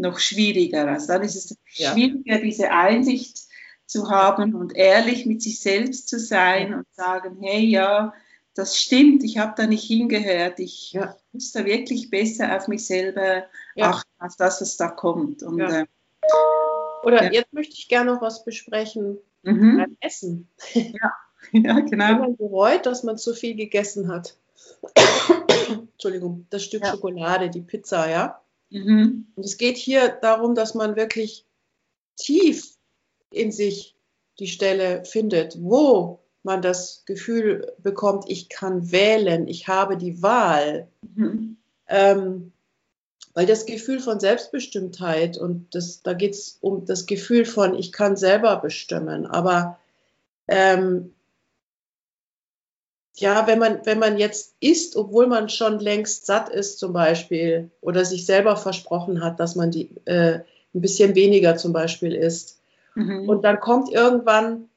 noch 0.00 0.18
schwieriger. 0.18 0.88
Also 0.88 1.08
dann 1.08 1.22
ist 1.22 1.36
es 1.36 1.56
ja. 1.74 1.92
schwieriger, 1.92 2.38
diese 2.38 2.70
Einsicht 2.70 3.38
zu 3.86 4.10
haben 4.10 4.54
und 4.54 4.76
ehrlich 4.76 5.26
mit 5.26 5.42
sich 5.42 5.60
selbst 5.60 6.08
zu 6.08 6.18
sein 6.18 6.74
und 6.74 6.86
sagen, 6.92 7.38
hey, 7.40 7.64
ja, 7.64 8.12
das 8.54 8.78
stimmt, 8.78 9.22
ich 9.24 9.38
habe 9.38 9.54
da 9.56 9.66
nicht 9.66 9.84
hingehört, 9.84 10.58
ich 10.60 10.92
ja. 10.92 11.16
muss 11.32 11.52
da 11.52 11.64
wirklich 11.64 12.10
besser 12.10 12.56
auf 12.56 12.68
mich 12.68 12.86
selber 12.86 13.44
ja. 13.74 13.90
achten, 13.90 14.10
als 14.18 14.36
das, 14.36 14.60
was 14.60 14.76
da 14.76 14.88
kommt. 14.88 15.42
Und, 15.42 15.58
ja. 15.58 15.80
äh, 15.80 15.86
Oder 17.04 17.32
jetzt 17.32 17.52
möchte 17.52 17.74
ich 17.74 17.88
gerne 17.88 18.12
noch 18.12 18.22
was 18.22 18.44
besprechen 18.44 19.18
mhm. 19.42 19.78
beim 19.78 19.96
Essen. 20.00 20.48
Ja. 20.74 21.12
ja, 21.52 21.80
genau. 21.80 22.08
Wenn 22.08 22.18
man 22.18 22.36
bereut, 22.36 22.86
dass 22.86 23.02
man 23.02 23.18
zu 23.18 23.34
viel 23.34 23.54
gegessen 23.54 24.08
hat. 24.08 24.36
Entschuldigung, 25.92 26.46
das 26.50 26.64
Stück 26.64 26.86
Schokolade, 26.86 27.50
die 27.50 27.62
Pizza, 27.62 28.08
ja. 28.10 28.40
Mhm. 28.70 29.26
Und 29.34 29.44
es 29.44 29.58
geht 29.58 29.76
hier 29.76 30.08
darum, 30.08 30.54
dass 30.54 30.74
man 30.74 30.96
wirklich 30.96 31.44
tief 32.16 32.76
in 33.32 33.52
sich 33.52 33.96
die 34.38 34.46
Stelle 34.46 35.04
findet, 35.04 35.56
wo 35.60 36.20
man 36.42 36.62
das 36.62 37.04
Gefühl 37.04 37.72
bekommt, 37.78 38.24
ich 38.28 38.48
kann 38.48 38.90
wählen, 38.90 39.46
ich 39.46 39.68
habe 39.68 39.96
die 39.96 40.22
Wahl. 40.22 40.88
Mhm. 41.14 41.58
Ähm, 41.88 42.52
weil 43.34 43.46
das 43.46 43.66
Gefühl 43.66 44.00
von 44.00 44.18
Selbstbestimmtheit 44.18 45.38
und 45.38 45.74
das, 45.74 46.02
da 46.02 46.14
geht 46.14 46.34
es 46.34 46.58
um 46.60 46.84
das 46.84 47.06
Gefühl 47.06 47.44
von, 47.44 47.74
ich 47.74 47.92
kann 47.92 48.16
selber 48.16 48.56
bestimmen. 48.56 49.26
Aber 49.26 49.78
ähm, 50.48 51.14
ja, 53.20 53.46
wenn 53.46 53.58
man, 53.58 53.84
wenn 53.84 53.98
man 53.98 54.18
jetzt 54.18 54.54
isst, 54.60 54.96
obwohl 54.96 55.26
man 55.26 55.48
schon 55.48 55.78
längst 55.78 56.26
satt 56.26 56.48
ist 56.48 56.78
zum 56.78 56.92
Beispiel 56.92 57.70
oder 57.80 58.04
sich 58.04 58.26
selber 58.26 58.56
versprochen 58.56 59.22
hat, 59.22 59.40
dass 59.40 59.56
man 59.56 59.70
die 59.70 59.90
äh, 60.06 60.40
ein 60.74 60.80
bisschen 60.80 61.14
weniger 61.14 61.56
zum 61.56 61.72
Beispiel 61.72 62.14
isst. 62.14 62.60
Mhm. 62.94 63.28
Und 63.28 63.42
dann 63.42 63.60
kommt 63.60 63.90
irgendwann 63.90 64.68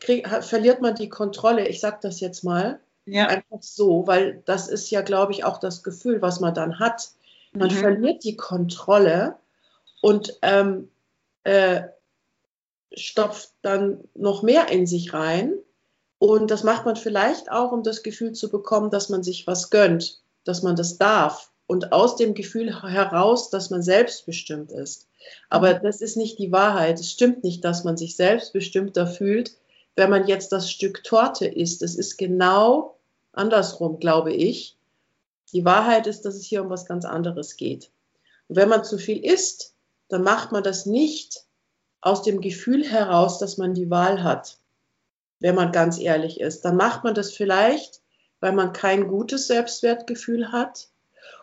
krieg, 0.00 0.28
verliert 0.28 0.82
man 0.82 0.94
die 0.94 1.08
Kontrolle. 1.08 1.68
Ich 1.68 1.80
sage 1.80 1.98
das 2.02 2.20
jetzt 2.20 2.44
mal 2.44 2.80
ja. 3.06 3.26
einfach 3.26 3.62
so, 3.62 4.06
weil 4.06 4.42
das 4.44 4.68
ist 4.68 4.90
ja, 4.90 5.02
glaube 5.02 5.32
ich, 5.32 5.44
auch 5.44 5.58
das 5.58 5.82
Gefühl, 5.82 6.22
was 6.22 6.40
man 6.40 6.54
dann 6.54 6.78
hat. 6.78 7.10
Man 7.52 7.68
mhm. 7.68 7.74
verliert 7.74 8.24
die 8.24 8.36
Kontrolle 8.36 9.36
und 10.00 10.38
ähm, 10.42 10.88
äh, 11.44 11.82
stopft 12.94 13.52
dann 13.62 14.04
noch 14.14 14.42
mehr 14.42 14.68
in 14.70 14.86
sich 14.86 15.12
rein. 15.14 15.54
Und 16.22 16.52
das 16.52 16.62
macht 16.62 16.86
man 16.86 16.94
vielleicht 16.94 17.50
auch, 17.50 17.72
um 17.72 17.82
das 17.82 18.04
Gefühl 18.04 18.30
zu 18.30 18.48
bekommen, 18.48 18.92
dass 18.92 19.08
man 19.08 19.24
sich 19.24 19.48
was 19.48 19.70
gönnt, 19.70 20.20
dass 20.44 20.62
man 20.62 20.76
das 20.76 20.96
darf. 20.96 21.50
Und 21.66 21.92
aus 21.92 22.14
dem 22.14 22.34
Gefühl 22.34 22.80
heraus, 22.80 23.50
dass 23.50 23.70
man 23.70 23.82
selbstbestimmt 23.82 24.70
ist. 24.70 25.08
Aber 25.50 25.74
mhm. 25.74 25.80
das 25.82 26.00
ist 26.00 26.16
nicht 26.16 26.38
die 26.38 26.52
Wahrheit. 26.52 27.00
Es 27.00 27.10
stimmt 27.10 27.42
nicht, 27.42 27.64
dass 27.64 27.82
man 27.82 27.96
sich 27.96 28.14
selbstbestimmter 28.14 29.08
fühlt, 29.08 29.56
wenn 29.96 30.10
man 30.10 30.28
jetzt 30.28 30.52
das 30.52 30.70
Stück 30.70 31.02
Torte 31.02 31.46
isst. 31.46 31.82
Es 31.82 31.96
ist 31.96 32.18
genau 32.18 32.94
andersrum, 33.32 33.98
glaube 33.98 34.32
ich. 34.32 34.76
Die 35.52 35.64
Wahrheit 35.64 36.06
ist, 36.06 36.24
dass 36.24 36.36
es 36.36 36.44
hier 36.44 36.62
um 36.62 36.70
was 36.70 36.86
ganz 36.86 37.04
anderes 37.04 37.56
geht. 37.56 37.90
Und 38.46 38.54
wenn 38.54 38.68
man 38.68 38.84
zu 38.84 38.96
viel 38.96 39.24
isst, 39.24 39.74
dann 40.08 40.22
macht 40.22 40.52
man 40.52 40.62
das 40.62 40.86
nicht 40.86 41.46
aus 42.00 42.22
dem 42.22 42.40
Gefühl 42.40 42.84
heraus, 42.84 43.40
dass 43.40 43.58
man 43.58 43.74
die 43.74 43.90
Wahl 43.90 44.22
hat, 44.22 44.58
wenn 45.42 45.54
man 45.54 45.72
ganz 45.72 45.98
ehrlich 45.98 46.40
ist. 46.40 46.64
Dann 46.64 46.76
macht 46.76 47.04
man 47.04 47.14
das 47.14 47.32
vielleicht, 47.32 48.00
weil 48.40 48.52
man 48.52 48.72
kein 48.72 49.08
gutes 49.08 49.46
Selbstwertgefühl 49.46 50.52
hat. 50.52 50.88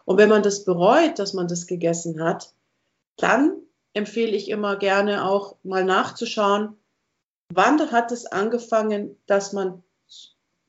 Und 0.05 0.17
wenn 0.17 0.29
man 0.29 0.41
das 0.41 0.65
bereut, 0.65 1.19
dass 1.19 1.33
man 1.33 1.47
das 1.47 1.67
gegessen 1.67 2.23
hat, 2.23 2.53
dann 3.17 3.57
empfehle 3.93 4.35
ich 4.35 4.49
immer 4.49 4.77
gerne 4.77 5.25
auch 5.25 5.55
mal 5.63 5.83
nachzuschauen, 5.83 6.79
Wann 7.51 7.91
hat 7.91 8.11
es 8.11 8.27
angefangen, 8.27 9.17
dass 9.25 9.53
man 9.53 9.83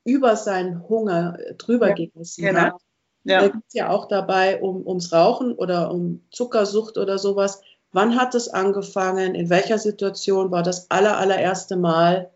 über 0.04 0.34
seinen 0.36 0.88
Hunger 0.88 1.36
drüber 1.58 1.88
ja, 1.88 1.94
gegessen 1.94 2.42
genau. 2.42 2.60
hat? 2.60 2.82
Ja. 3.24 3.40
Da 3.40 3.48
geht 3.48 3.62
es 3.68 3.74
ja 3.74 3.90
auch 3.90 4.08
dabei 4.08 4.62
um, 4.62 4.86
ums 4.86 5.12
Rauchen 5.12 5.54
oder 5.54 5.90
um 5.90 6.24
Zuckersucht 6.30 6.96
oder 6.96 7.18
sowas. 7.18 7.60
Wann 7.92 8.18
hat 8.18 8.34
es 8.34 8.48
angefangen? 8.48 9.34
In 9.34 9.50
welcher 9.50 9.78
Situation 9.78 10.50
war 10.50 10.62
das 10.62 10.90
aller, 10.90 11.18
allererste 11.18 11.76
Mal? 11.76 12.30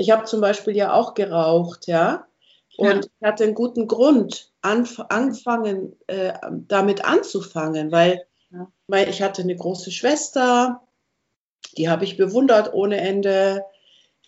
Ich 0.00 0.10
habe 0.10 0.24
zum 0.24 0.40
Beispiel 0.40 0.74
ja 0.76 0.92
auch 0.92 1.14
geraucht, 1.14 1.86
ja. 1.86 2.26
Und 2.76 2.86
ja. 2.86 3.00
ich 3.00 3.26
hatte 3.26 3.44
einen 3.44 3.54
guten 3.54 3.86
Grund, 3.86 4.52
anf 4.62 5.00
anfangen, 5.08 5.96
äh, 6.06 6.32
damit 6.68 7.04
anzufangen, 7.04 7.92
weil, 7.92 8.24
ja. 8.50 8.68
weil 8.86 9.08
ich 9.08 9.22
hatte 9.22 9.42
eine 9.42 9.56
große 9.56 9.90
Schwester, 9.90 10.82
die 11.76 11.88
habe 11.88 12.04
ich 12.04 12.16
bewundert 12.16 12.72
ohne 12.72 13.00
Ende 13.00 13.64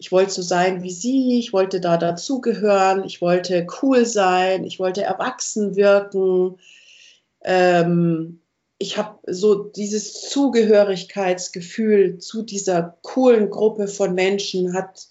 ich 0.03 0.11
wollte 0.11 0.33
so 0.33 0.43
sein 0.43 0.83
wie 0.83 0.91
sie, 0.91 1.39
ich 1.39 1.53
wollte 1.53 1.81
da 1.81 1.97
dazugehören, 1.97 3.05
ich 3.05 3.21
wollte 3.21 3.69
cool 3.81 4.05
sein, 4.05 4.65
ich 4.65 4.81
wollte 4.81 5.05
erwachsen 5.05 5.77
wirken. 5.77 6.59
Ähm, 7.45 8.41
ich 8.79 8.99
habe 8.99 9.21
so 9.33 9.55
dieses 9.55 10.29
Zugehörigkeitsgefühl 10.29 12.19
zu 12.19 12.43
dieser 12.43 12.99
coolen 13.03 13.49
Gruppe 13.49 13.87
von 13.87 14.15
Menschen 14.15 14.75
hat 14.75 15.07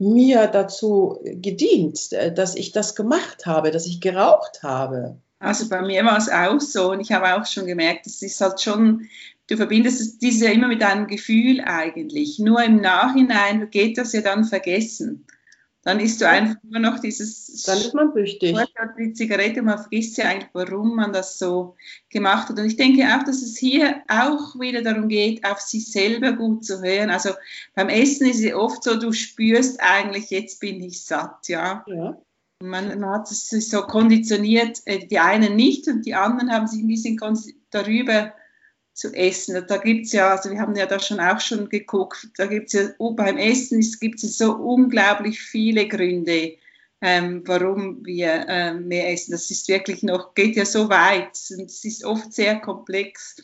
mir 0.00 0.46
dazu 0.46 1.20
gedient, 1.22 2.12
äh, 2.12 2.32
dass 2.32 2.56
ich 2.56 2.72
das 2.72 2.96
gemacht 2.96 3.46
habe, 3.46 3.70
dass 3.70 3.86
ich 3.86 4.00
geraucht 4.00 4.62
habe. 4.62 5.20
Also 5.38 5.68
bei 5.68 5.80
mir 5.82 6.04
war 6.04 6.18
es 6.18 6.28
auch 6.28 6.60
so 6.60 6.90
und 6.92 7.00
ich 7.00 7.12
habe 7.12 7.34
auch 7.34 7.46
schon 7.46 7.66
gemerkt, 7.66 8.06
es 8.06 8.20
ist 8.20 8.40
halt 8.40 8.60
schon, 8.60 9.08
du 9.46 9.56
verbindest 9.56 10.20
dieses 10.20 10.42
ja 10.42 10.50
immer 10.50 10.68
mit 10.68 10.82
einem 10.82 11.06
Gefühl 11.06 11.60
eigentlich. 11.60 12.38
Nur 12.38 12.62
im 12.62 12.80
Nachhinein 12.80 13.70
geht 13.70 13.96
das 13.96 14.12
ja 14.12 14.20
dann 14.20 14.44
vergessen. 14.44 15.26
Dann 15.82 15.98
ist 15.98 16.20
du 16.20 16.28
einfach 16.28 16.56
nur 16.62 16.80
noch 16.80 16.98
dieses. 16.98 17.62
Dann 17.62 17.78
ist 17.78 17.94
man 17.94 18.12
süchtig. 18.12 18.54
Die 18.98 19.12
Zigarette, 19.14 19.62
man 19.62 19.78
vergisst 19.78 20.18
ja 20.18 20.26
eigentlich, 20.26 20.50
warum 20.52 20.94
man 20.96 21.12
das 21.12 21.38
so 21.38 21.74
gemacht 22.10 22.50
hat. 22.50 22.58
Und 22.58 22.66
ich 22.66 22.76
denke 22.76 23.02
auch, 23.04 23.22
dass 23.22 23.40
es 23.40 23.56
hier 23.56 24.02
auch 24.08 24.60
wieder 24.60 24.82
darum 24.82 25.08
geht, 25.08 25.44
auf 25.44 25.58
sich 25.60 25.90
selber 25.90 26.32
gut 26.32 26.66
zu 26.66 26.82
hören. 26.82 27.08
Also 27.08 27.30
beim 27.74 27.88
Essen 27.88 28.26
ist 28.26 28.44
es 28.44 28.52
oft 28.52 28.84
so, 28.84 28.98
du 28.98 29.12
spürst 29.12 29.80
eigentlich, 29.80 30.28
jetzt 30.28 30.60
bin 30.60 30.82
ich 30.82 31.02
satt, 31.02 31.48
ja. 31.48 31.82
ja. 31.86 32.20
Man, 32.62 33.00
man 33.00 33.10
hat 33.10 33.28
sich 33.28 33.70
so 33.70 33.80
konditioniert, 33.80 34.80
äh, 34.84 35.06
die 35.06 35.18
einen 35.18 35.56
nicht 35.56 35.88
und 35.88 36.04
die 36.04 36.14
anderen 36.14 36.52
haben 36.52 36.66
sich 36.66 36.82
ein 36.82 36.88
bisschen 36.88 37.18
darüber 37.70 38.34
zu 39.00 39.14
essen. 39.14 39.64
Da 39.66 39.78
gibt 39.78 40.06
es 40.06 40.12
ja, 40.12 40.30
also 40.30 40.50
wir 40.50 40.60
haben 40.60 40.76
ja 40.76 40.84
da 40.84 41.00
schon 41.00 41.20
auch 41.20 41.40
schon 41.40 41.70
geguckt, 41.70 42.28
da 42.36 42.46
gibt 42.46 42.66
es 42.66 42.72
ja 42.74 42.90
oh, 42.98 43.12
beim 43.12 43.38
Essen 43.38 43.80
gibt 43.98 44.22
es 44.22 44.36
so 44.36 44.52
unglaublich 44.52 45.40
viele 45.40 45.88
Gründe, 45.88 46.58
ähm, 47.00 47.42
warum 47.46 48.04
wir 48.04 48.46
äh, 48.46 48.74
mehr 48.74 49.10
essen. 49.10 49.32
Das 49.32 49.50
ist 49.50 49.68
wirklich 49.68 50.02
noch, 50.02 50.34
geht 50.34 50.54
ja 50.54 50.66
so 50.66 50.90
weit 50.90 51.38
und 51.50 51.70
es 51.70 51.82
ist 51.82 52.04
oft 52.04 52.30
sehr 52.34 52.60
komplex. 52.60 53.36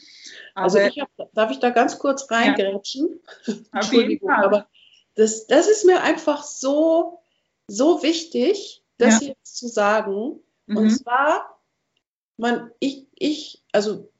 also 0.55 0.79
ich 0.79 1.01
hab, 1.01 1.09
darf 1.33 1.51
ich 1.51 1.59
da 1.59 1.71
ganz 1.71 1.99
kurz 1.99 2.31
reingrätschen? 2.31 3.19
Ja. 3.47 3.55
Entschuldigung, 3.73 4.29
aber 4.29 4.69
das, 5.15 5.47
das 5.47 5.69
ist 5.69 5.87
mir 5.87 6.03
einfach 6.03 6.43
so, 6.43 7.21
so 7.67 8.03
wichtig, 8.03 8.83
das 8.99 9.23
ja. 9.23 9.29
jetzt 9.29 9.57
zu 9.57 9.69
sagen. 9.69 10.39
Mhm. 10.67 10.77
Und 10.77 10.91
zwar, 10.91 11.59
man, 12.37 12.71
ich, 12.79 13.07
ich, 13.15 13.65
also 13.73 14.13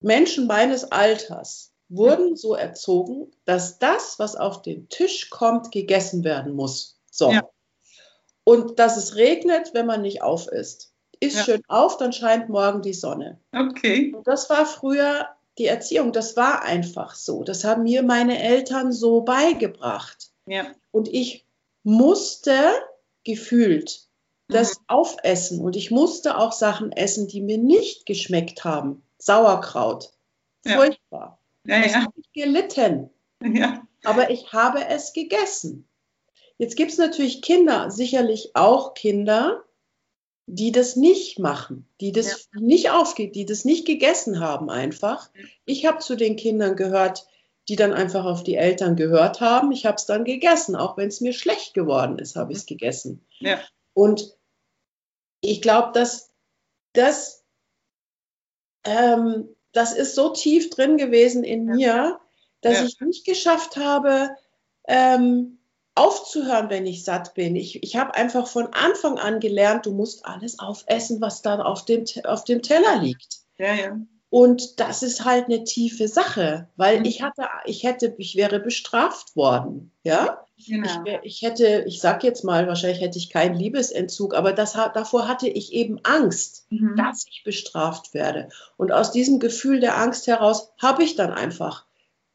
Menschen 0.00 0.46
meines 0.46 0.90
Alters 0.92 1.72
wurden 1.88 2.36
so 2.36 2.54
erzogen, 2.54 3.30
dass 3.44 3.78
das, 3.78 4.18
was 4.18 4.36
auf 4.36 4.62
den 4.62 4.88
Tisch 4.88 5.30
kommt, 5.30 5.70
gegessen 5.70 6.24
werden 6.24 6.54
muss. 6.54 6.98
So. 7.10 7.30
Ja. 7.30 7.48
Und 8.44 8.78
dass 8.78 8.96
es 8.96 9.16
regnet, 9.16 9.74
wenn 9.74 9.86
man 9.86 10.02
nicht 10.02 10.22
auf 10.22 10.48
ist. 10.48 10.92
Ist 11.18 11.36
ja. 11.36 11.44
schön 11.44 11.62
auf, 11.68 11.96
dann 11.96 12.12
scheint 12.12 12.48
morgen 12.48 12.82
die 12.82 12.92
Sonne. 12.92 13.40
Okay. 13.52 14.12
Und 14.14 14.26
das 14.26 14.50
war 14.50 14.66
früher 14.66 15.28
die 15.58 15.66
Erziehung. 15.66 16.12
Das 16.12 16.36
war 16.36 16.62
einfach 16.62 17.14
so. 17.14 17.42
Das 17.42 17.64
haben 17.64 17.84
mir 17.84 18.02
meine 18.02 18.42
Eltern 18.42 18.92
so 18.92 19.22
beigebracht. 19.22 20.30
Ja. 20.46 20.66
Und 20.90 21.08
ich 21.08 21.46
musste 21.82 22.52
gefühlt 23.24 24.06
das 24.48 24.78
mhm. 24.78 24.84
aufessen. 24.88 25.60
Und 25.60 25.76
ich 25.76 25.90
musste 25.90 26.38
auch 26.38 26.52
Sachen 26.52 26.92
essen, 26.92 27.28
die 27.28 27.40
mir 27.40 27.58
nicht 27.58 28.06
geschmeckt 28.06 28.64
haben. 28.64 29.02
Sauerkraut. 29.26 30.12
Furchtbar. 30.64 31.40
Ja. 31.64 31.78
Ja, 31.78 31.86
ja. 31.86 31.94
habe 32.02 32.12
ich 32.16 32.32
gelitten. 32.32 33.10
Ja. 33.42 33.86
Aber 34.04 34.30
ich 34.30 34.52
habe 34.52 34.86
es 34.86 35.12
gegessen. 35.12 35.88
Jetzt 36.58 36.76
gibt 36.76 36.92
es 36.92 36.98
natürlich 36.98 37.42
Kinder, 37.42 37.90
sicherlich 37.90 38.52
auch 38.54 38.94
Kinder, 38.94 39.64
die 40.46 40.70
das 40.70 40.94
nicht 40.94 41.40
machen, 41.40 41.88
die 42.00 42.12
das 42.12 42.48
ja. 42.54 42.60
nicht 42.60 42.90
aufgeht, 42.90 43.34
die 43.34 43.44
das 43.44 43.64
nicht 43.64 43.84
gegessen 43.84 44.38
haben 44.38 44.70
einfach. 44.70 45.28
Ich 45.64 45.86
habe 45.86 45.98
zu 45.98 46.14
den 46.14 46.36
Kindern 46.36 46.76
gehört, 46.76 47.26
die 47.68 47.74
dann 47.74 47.92
einfach 47.92 48.24
auf 48.24 48.44
die 48.44 48.54
Eltern 48.54 48.94
gehört 48.94 49.40
haben. 49.40 49.72
Ich 49.72 49.86
habe 49.86 49.96
es 49.96 50.06
dann 50.06 50.24
gegessen, 50.24 50.76
auch 50.76 50.96
wenn 50.96 51.08
es 51.08 51.20
mir 51.20 51.32
schlecht 51.32 51.74
geworden 51.74 52.20
ist, 52.20 52.36
habe 52.36 52.52
ich 52.52 52.58
es 52.58 52.66
gegessen. 52.66 53.26
Ja. 53.40 53.58
Und 53.92 54.36
ich 55.40 55.60
glaube, 55.60 55.90
dass 55.92 56.30
das 56.92 57.44
ähm, 58.86 59.48
das 59.72 59.92
ist 59.92 60.14
so 60.14 60.30
tief 60.30 60.70
drin 60.70 60.96
gewesen 60.96 61.44
in 61.44 61.64
mir, 61.66 62.18
dass 62.62 62.82
ich 62.82 63.00
nicht 63.00 63.26
geschafft 63.26 63.76
habe, 63.76 64.30
ähm, 64.88 65.58
aufzuhören, 65.94 66.70
wenn 66.70 66.86
ich 66.86 67.04
satt 67.04 67.34
bin. 67.34 67.56
Ich, 67.56 67.82
ich 67.82 67.96
habe 67.96 68.14
einfach 68.14 68.46
von 68.46 68.72
Anfang 68.72 69.18
an 69.18 69.40
gelernt, 69.40 69.86
du 69.86 69.92
musst 69.92 70.24
alles 70.26 70.58
aufessen, 70.58 71.20
was 71.20 71.42
dann 71.42 71.60
auf 71.60 71.84
dem, 71.84 72.04
auf 72.24 72.44
dem 72.44 72.62
Teller 72.62 72.96
liegt. 72.98 73.40
Ja, 73.58 73.74
ja. 73.74 73.98
Und 74.28 74.80
das 74.80 75.02
ist 75.02 75.24
halt 75.24 75.46
eine 75.46 75.64
tiefe 75.64 76.08
Sache, 76.08 76.68
weil 76.76 77.00
mhm. 77.00 77.04
ich 77.04 77.22
hatte, 77.22 77.46
ich 77.64 77.84
hätte, 77.84 78.14
ich 78.18 78.34
wäre 78.36 78.58
bestraft 78.58 79.36
worden, 79.36 79.92
ja. 80.02 80.42
Genau. 80.66 81.04
Ich, 81.04 81.18
ich, 81.22 81.42
hätte, 81.42 81.84
ich 81.86 82.00
sag 82.00 82.24
jetzt 82.24 82.42
mal, 82.42 82.66
wahrscheinlich 82.66 83.02
hätte 83.02 83.18
ich 83.18 83.30
keinen 83.30 83.56
Liebesentzug, 83.56 84.34
aber 84.34 84.52
das, 84.52 84.72
davor 84.72 85.28
hatte 85.28 85.48
ich 85.48 85.72
eben 85.72 86.00
Angst, 86.02 86.66
mhm. 86.70 86.96
dass 86.96 87.26
ich 87.30 87.44
bestraft 87.44 88.14
werde. 88.14 88.48
Und 88.78 88.90
aus 88.90 89.12
diesem 89.12 89.38
Gefühl 89.38 89.80
der 89.80 89.98
Angst 89.98 90.26
heraus 90.26 90.72
habe 90.78 91.04
ich 91.04 91.14
dann 91.14 91.32
einfach 91.32 91.84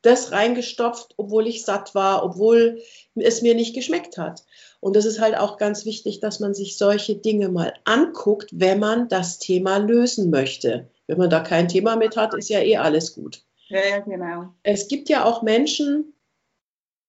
das 0.02 0.32
reingestopft, 0.32 1.14
obwohl 1.18 1.48
ich 1.48 1.64
satt 1.64 1.94
war, 1.94 2.24
obwohl 2.24 2.82
es 3.16 3.42
mir 3.42 3.56
nicht 3.56 3.76
geschmeckt 3.76 4.18
hat. 4.18 4.44
Und 4.80 4.96
das 4.96 5.06
ist 5.06 5.20
halt 5.20 5.38
auch 5.38 5.58
ganz 5.58 5.86
wichtig, 5.86 6.20
dass 6.20 6.40
man 6.40 6.54
sich 6.54 6.78
solche 6.78 7.16
Dinge 7.16 7.50
mal 7.50 7.74
anguckt, 7.86 8.50
wenn 8.52 8.80
man 8.80 9.10
das 9.10 9.38
Thema 9.38 9.78
lösen 9.78 10.32
möchte. 10.32 10.90
Wenn 11.12 11.18
man 11.18 11.30
da 11.30 11.42
kein 11.42 11.68
Thema 11.68 11.98
mit 11.98 12.16
hat, 12.16 12.34
ist 12.36 12.48
ja 12.48 12.62
eh 12.62 12.78
alles 12.78 13.14
gut. 13.14 13.44
Ja, 13.68 14.00
genau. 14.00 14.54
Es 14.64 14.88
gibt 14.88 15.10
ja 15.10 15.26
auch 15.26 15.42
Menschen, 15.42 16.14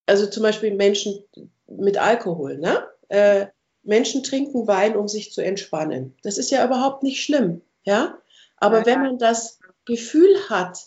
also 0.07 0.27
zum 0.27 0.43
Beispiel 0.43 0.75
Menschen 0.75 1.23
mit 1.69 1.99
Alkohol, 1.99 2.59
ne? 2.59 2.85
Äh, 3.11 3.47
Menschen 3.85 4.25
trinken 4.25 4.67
Wein, 4.67 4.97
um 4.97 5.07
sich 5.07 5.33
zu 5.33 5.41
entspannen. 5.41 6.17
Das 6.25 6.37
ist 6.37 6.51
ja 6.51 6.67
überhaupt 6.67 7.05
nicht 7.05 7.23
schlimm, 7.23 7.61
ja. 7.85 8.19
Aber 8.57 8.81
ja, 8.81 8.87
wenn 8.87 9.03
man 9.03 9.19
das 9.19 9.61
Gefühl 9.85 10.35
hat, 10.49 10.81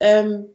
ähm, 0.00 0.46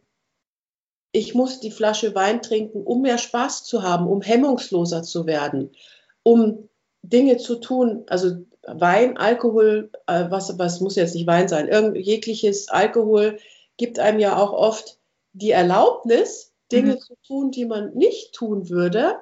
ich 1.11 1.35
muss 1.35 1.59
die 1.59 1.69
Flasche 1.69 2.15
Wein 2.15 2.41
trinken, 2.41 2.81
um 2.81 3.03
mehr 3.03 3.19
Spaß 3.19 3.65
zu 3.65 3.83
haben, 3.83 4.07
um 4.07 4.23
hemmungsloser 4.23 5.03
zu 5.03 5.27
werden, 5.27 5.75
um 6.23 6.69
Dinge 7.03 7.37
zu 7.37 7.57
tun, 7.57 8.03
also 8.07 8.37
Wein, 8.65 9.17
Alkohol, 9.17 9.91
äh, 10.07 10.25
was, 10.29 10.57
was 10.57 10.79
muss 10.79 10.95
jetzt 10.95 11.15
nicht 11.15 11.27
Wein 11.27 11.47
sein, 11.47 11.67
irgend, 11.67 11.97
jegliches 11.97 12.69
Alkohol 12.69 13.37
gibt 13.77 13.99
einem 13.99 14.19
ja 14.19 14.37
auch 14.37 14.53
oft 14.53 14.99
die 15.33 15.51
Erlaubnis, 15.51 16.53
Dinge 16.71 16.93
mhm. 16.93 16.99
zu 16.99 17.15
tun, 17.27 17.51
die 17.51 17.65
man 17.65 17.93
nicht 17.93 18.33
tun 18.33 18.69
würde, 18.69 19.17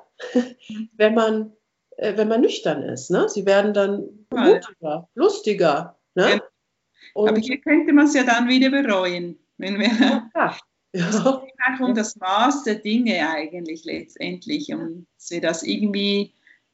wenn 0.97 1.13
man, 1.13 1.53
äh, 1.97 2.15
wenn 2.17 2.27
man 2.27 2.41
nüchtern 2.41 2.83
ist. 2.83 3.09
Ne? 3.09 3.27
Sie 3.29 3.45
werden 3.45 3.73
dann 3.73 4.27
mutiger, 4.31 5.09
lustiger. 5.15 5.97
Ne? 6.15 6.41
Und 7.13 7.29
Aber 7.29 7.39
hier 7.39 7.59
könnte 7.59 7.93
man 7.93 8.05
es 8.05 8.13
ja 8.13 8.23
dann 8.23 8.47
wieder 8.47 8.69
bereuen. 8.69 9.39
Wenn 9.57 9.79
wir 9.79 9.87
ja, 9.87 10.29
ja. 10.35 10.57
Es 10.93 11.23
geht 11.23 11.79
um 11.79 11.95
das 11.95 12.17
Maß 12.17 12.63
der 12.63 12.75
Dinge 12.75 13.25
eigentlich 13.25 13.85
letztendlich, 13.85 14.73
um 14.73 15.07
dass 15.15 15.31
wir 15.31 15.39
das 15.39 15.63
irgendwie 15.63 16.33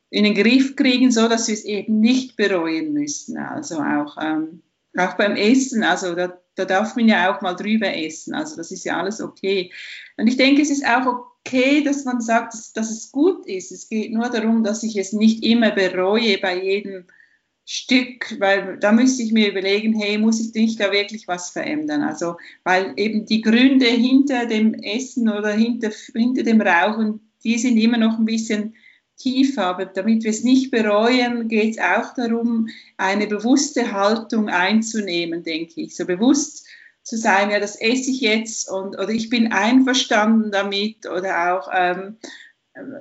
in 0.09 0.23
den 0.23 0.35
Griff 0.35 0.75
kriegen, 0.75 1.11
so 1.11 1.27
dass 1.27 1.47
wir 1.47 1.53
es 1.53 1.65
eben 1.65 1.99
nicht 1.99 2.35
bereuen 2.35 2.93
müssen. 2.93 3.37
Also 3.37 3.79
auch, 3.79 4.17
ähm, 4.21 4.61
auch 4.97 5.15
beim 5.15 5.35
Essen, 5.35 5.83
also 5.83 6.15
da, 6.15 6.39
da 6.55 6.65
darf 6.65 6.95
man 6.95 7.07
ja 7.07 7.35
auch 7.35 7.41
mal 7.41 7.55
drüber 7.55 7.93
essen. 7.93 8.33
Also 8.33 8.55
das 8.55 8.71
ist 8.71 8.85
ja 8.85 8.97
alles 8.99 9.21
okay. 9.21 9.71
Und 10.17 10.27
ich 10.27 10.37
denke, 10.37 10.61
es 10.61 10.69
ist 10.69 10.85
auch 10.85 11.25
okay, 11.45 11.83
dass 11.83 12.05
man 12.05 12.21
sagt, 12.21 12.53
dass, 12.53 12.73
dass 12.73 12.89
es 12.89 13.11
gut 13.11 13.45
ist. 13.45 13.71
Es 13.71 13.89
geht 13.89 14.11
nur 14.11 14.29
darum, 14.29 14.63
dass 14.63 14.83
ich 14.83 14.97
es 14.97 15.13
nicht 15.13 15.43
immer 15.43 15.71
bereue 15.71 16.37
bei 16.37 16.63
jedem 16.63 17.05
Stück, 17.69 18.39
weil 18.39 18.77
da 18.79 18.93
müsste 18.93 19.23
ich 19.23 19.33
mir 19.33 19.49
überlegen, 19.49 19.93
hey, 19.99 20.17
muss 20.17 20.39
ich 20.39 20.53
nicht 20.53 20.79
da 20.79 20.93
wirklich 20.93 21.27
was 21.27 21.49
verändern? 21.49 22.01
Also, 22.01 22.37
weil 22.63 22.93
eben 22.95 23.25
die 23.25 23.41
Gründe 23.41 23.87
hinter 23.87 24.45
dem 24.45 24.73
Essen 24.73 25.27
oder 25.27 25.51
hinter, 25.51 25.91
hinter 26.15 26.43
dem 26.43 26.61
Rauchen, 26.61 27.29
die 27.43 27.57
sind 27.57 27.77
immer 27.77 27.97
noch 27.97 28.17
ein 28.17 28.25
bisschen 28.25 28.73
tiefer. 29.17 29.65
Aber 29.65 29.85
damit 29.85 30.23
wir 30.23 30.31
es 30.31 30.43
nicht 30.43 30.71
bereuen, 30.71 31.47
geht 31.47 31.75
es 31.75 31.79
auch 31.79 32.13
darum, 32.15 32.69
eine 32.97 33.27
bewusste 33.27 33.91
Haltung 33.91 34.49
einzunehmen, 34.49 35.43
denke 35.43 35.81
ich. 35.81 35.95
So 35.95 36.05
bewusst 36.05 36.65
zu 37.03 37.17
sein, 37.17 37.51
ja, 37.51 37.59
das 37.59 37.75
esse 37.75 38.11
ich 38.11 38.21
jetzt 38.21 38.69
und 38.69 38.99
oder 38.99 39.09
ich 39.09 39.29
bin 39.29 39.51
einverstanden 39.51 40.51
damit 40.51 41.05
oder 41.05 41.53
auch 41.55 41.69
ähm, 41.73 42.17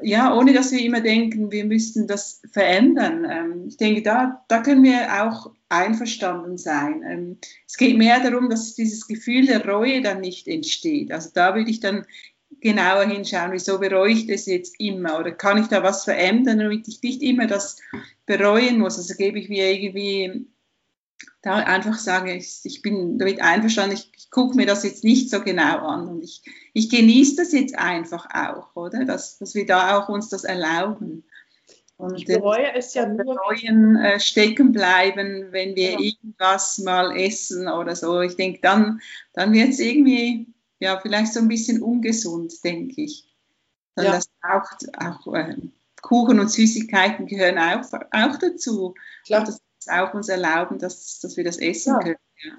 ja, 0.03 0.35
ohne 0.35 0.53
dass 0.53 0.73
wir 0.73 0.81
immer 0.81 1.01
denken, 1.01 1.51
wir 1.51 1.65
müssten 1.65 2.07
das 2.07 2.41
verändern. 2.51 3.27
Ähm, 3.29 3.65
ich 3.69 3.77
denke, 3.77 4.03
da, 4.03 4.45
da 4.49 4.63
können 4.63 4.83
wir 4.83 5.23
auch 5.25 5.53
einverstanden 5.69 6.57
sein. 6.57 7.03
Ähm, 7.03 7.39
es 7.67 7.77
geht 7.77 7.97
mehr 7.99 8.21
darum, 8.21 8.49
dass 8.49 8.75
dieses 8.75 9.07
Gefühl 9.07 9.47
der 9.47 9.67
Reue 9.67 10.03
dann 10.03 10.21
nicht 10.21 10.49
entsteht. 10.49 11.13
Also 11.13 11.31
da 11.35 11.55
würde 11.55 11.71
ich 11.71 11.81
dann 11.81 12.07
genauer 12.61 13.05
hinschauen, 13.05 13.53
wieso 13.53 13.79
bereue 13.79 14.13
ich 14.13 14.27
das 14.27 14.47
jetzt 14.47 14.81
immer 14.81 15.19
oder 15.19 15.33
kann 15.33 15.59
ich 15.59 15.69
da 15.69 15.83
was 15.83 16.05
verändern, 16.05 16.59
damit 16.59 16.89
ich 16.89 17.03
nicht 17.03 17.23
immer 17.23 17.47
das 17.47 17.79
bereuen 18.25 18.79
muss. 18.79 18.99
Also 18.99 19.15
gebe 19.15 19.39
ich 19.39 19.49
mir 19.49 19.71
irgendwie 19.71 20.47
da 21.43 21.57
einfach 21.57 21.99
sage, 21.99 22.35
ich, 22.35 22.61
ich 22.65 22.83
bin 22.83 23.19
damit 23.19 23.41
einverstanden, 23.41 23.95
ich, 23.95 24.11
ich 24.17 24.31
gucke 24.31 24.57
mir 24.57 24.67
das 24.67 24.83
jetzt 24.85 25.05
nicht 25.05 25.31
so 25.31 25.41
genau 25.41 25.87
an 25.87 26.09
und 26.09 26.25
ich, 26.25 26.43
ich 26.73 26.91
genieße 26.91 27.37
das 27.37 27.53
jetzt 27.53 27.79
einfach 27.79 28.27
auch, 28.35 28.75
oder? 28.75 29.05
Dass, 29.05 29.39
dass 29.39 29.55
wir 29.55 29.65
da 29.65 29.99
auch 29.99 30.09
uns 30.09 30.29
das 30.29 30.45
erlauben. 30.45 31.25
Und 31.99 32.17
ich 32.17 32.27
bereue 32.27 32.75
es 32.75 32.93
ja 32.95 33.07
nur. 33.07 33.37
Neuen, 33.37 33.97
äh, 33.97 34.21
stecken 34.21 34.73
bleiben, 34.73 35.47
wenn 35.53 35.77
wir 35.77 35.93
ja. 35.93 36.01
irgendwas 36.01 36.79
mal 36.79 37.17
essen 37.17 37.69
oder 37.69 37.97
so. 37.97 38.21
Ich 38.21 38.37
denke, 38.37 38.59
dann, 38.61 39.01
dann 39.33 39.53
wird 39.53 39.71
es 39.71 39.79
irgendwie, 39.79 40.47
ja, 40.79 40.99
vielleicht 41.01 41.33
so 41.33 41.41
ein 41.41 41.49
bisschen 41.49 41.83
ungesund, 41.83 42.53
denke 42.65 43.03
ich. 43.03 43.25
Dann 43.95 44.07
ja. 44.07 44.13
das 44.13 44.27
auch, 44.43 44.71
auch 44.99 45.35
äh, 45.35 45.57
Kuchen 46.03 46.39
und 46.39 46.51
Süßigkeiten 46.51 47.27
gehören 47.27 47.59
auch, 47.59 47.93
auch 48.13 48.39
dazu. 48.39 48.95
Klar. 49.25 49.41
Und 49.41 49.49
das 49.49 49.61
ist 49.81 49.91
auch 49.91 50.15
uns 50.15 50.29
erlauben, 50.29 50.79
dass, 50.79 51.19
dass 51.21 51.37
wir 51.37 51.45
das 51.45 51.59
essen 51.59 51.95
ja. 51.95 51.99
können. 52.01 52.17
Ja. 52.45 52.53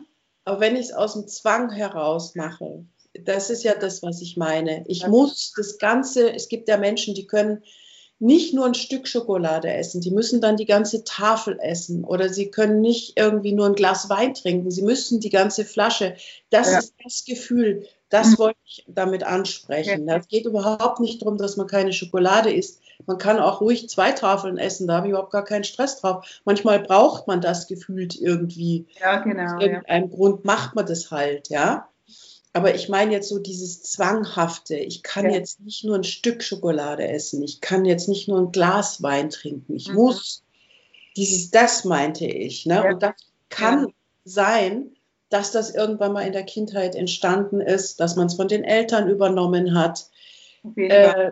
Aber 0.45 0.59
wenn 0.59 0.75
ich 0.75 0.87
es 0.87 0.93
aus 0.93 1.13
dem 1.13 1.27
Zwang 1.27 1.71
heraus 1.71 2.35
mache, 2.35 2.85
das 3.13 3.49
ist 3.49 3.63
ja 3.63 3.75
das, 3.75 4.01
was 4.03 4.21
ich 4.21 4.37
meine. 4.37 4.83
Ich 4.87 5.05
muss 5.07 5.53
das 5.55 5.77
Ganze, 5.77 6.33
es 6.33 6.49
gibt 6.49 6.67
ja 6.67 6.77
Menschen, 6.77 7.15
die 7.15 7.27
können 7.27 7.63
nicht 8.19 8.53
nur 8.53 8.65
ein 8.65 8.73
Stück 8.73 9.07
Schokolade 9.07 9.71
essen, 9.71 10.01
die 10.01 10.11
müssen 10.11 10.41
dann 10.41 10.57
die 10.57 10.65
ganze 10.65 11.03
Tafel 11.03 11.59
essen 11.61 12.03
oder 12.03 12.29
sie 12.29 12.49
können 12.49 12.81
nicht 12.81 13.13
irgendwie 13.15 13.53
nur 13.53 13.67
ein 13.67 13.75
Glas 13.75 14.09
Wein 14.09 14.33
trinken, 14.33 14.71
sie 14.71 14.81
müssen 14.81 15.19
die 15.19 15.29
ganze 15.29 15.65
Flasche. 15.65 16.15
Das 16.49 16.71
ja. 16.71 16.79
ist 16.79 16.95
das 17.03 17.25
Gefühl, 17.25 17.87
das 18.09 18.31
mhm. 18.31 18.37
wollte 18.39 18.59
ich 18.65 18.85
damit 18.87 19.23
ansprechen. 19.23 20.07
Es 20.09 20.27
geht 20.27 20.45
überhaupt 20.45 20.99
nicht 20.99 21.21
darum, 21.21 21.37
dass 21.37 21.57
man 21.57 21.67
keine 21.67 21.93
Schokolade 21.93 22.53
isst. 22.53 22.81
Man 23.05 23.17
kann 23.17 23.39
auch 23.39 23.61
ruhig 23.61 23.89
zwei 23.89 24.11
Tafeln 24.11 24.57
essen, 24.57 24.87
da 24.87 24.95
habe 24.97 25.07
ich 25.07 25.11
überhaupt 25.11 25.31
gar 25.31 25.45
keinen 25.45 25.63
Stress 25.63 25.99
drauf. 26.01 26.25
Manchmal 26.45 26.79
braucht 26.79 27.27
man 27.27 27.41
das 27.41 27.67
gefühlt 27.67 28.19
irgendwie. 28.19 28.87
Ja, 28.99 29.17
genau. 29.19 29.55
Aus 29.55 29.61
irgendeinem 29.61 30.09
ja. 30.09 30.15
Grund 30.15 30.45
macht 30.45 30.75
man 30.75 30.85
das 30.85 31.11
halt, 31.11 31.49
ja. 31.49 31.87
Aber 32.53 32.73
ich 32.73 32.89
meine 32.89 33.11
jetzt 33.11 33.29
so 33.29 33.37
dieses 33.37 33.83
Zwanghafte. 33.83 34.77
Ich 34.77 35.03
kann 35.03 35.25
ja. 35.25 35.33
jetzt 35.33 35.59
nicht 35.59 35.83
nur 35.83 35.95
ein 35.95 36.03
Stück 36.03 36.41
Schokolade 36.41 37.07
essen. 37.07 37.43
Ich 37.43 37.61
kann 37.61 37.85
jetzt 37.85 38.09
nicht 38.09 38.27
nur 38.27 38.39
ein 38.39 38.51
Glas 38.51 39.03
Wein 39.03 39.29
trinken. 39.29 39.75
Ich 39.75 39.89
mhm. 39.89 39.95
muss 39.95 40.43
dieses, 41.15 41.51
das 41.51 41.85
meinte 41.85 42.25
ich. 42.25 42.65
Ne? 42.65 42.75
Ja. 42.75 42.89
Und 42.89 43.03
das 43.03 43.13
kann 43.49 43.93
sein, 44.23 44.96
dass 45.29 45.51
das 45.51 45.73
irgendwann 45.73 46.13
mal 46.13 46.25
in 46.25 46.33
der 46.33 46.43
Kindheit 46.43 46.95
entstanden 46.95 47.61
ist, 47.61 47.99
dass 47.99 48.15
man 48.15 48.27
es 48.27 48.35
von 48.35 48.47
den 48.47 48.63
Eltern 48.63 49.09
übernommen 49.09 49.77
hat, 49.77 50.09
äh, 50.75 51.31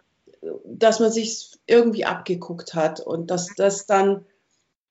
dass 0.66 1.00
man 1.00 1.12
sich 1.12 1.52
irgendwie 1.66 2.06
abgeguckt 2.06 2.74
hat 2.74 3.00
und 3.00 3.32
dass 3.32 3.54
das 3.56 3.86
dann 3.86 4.26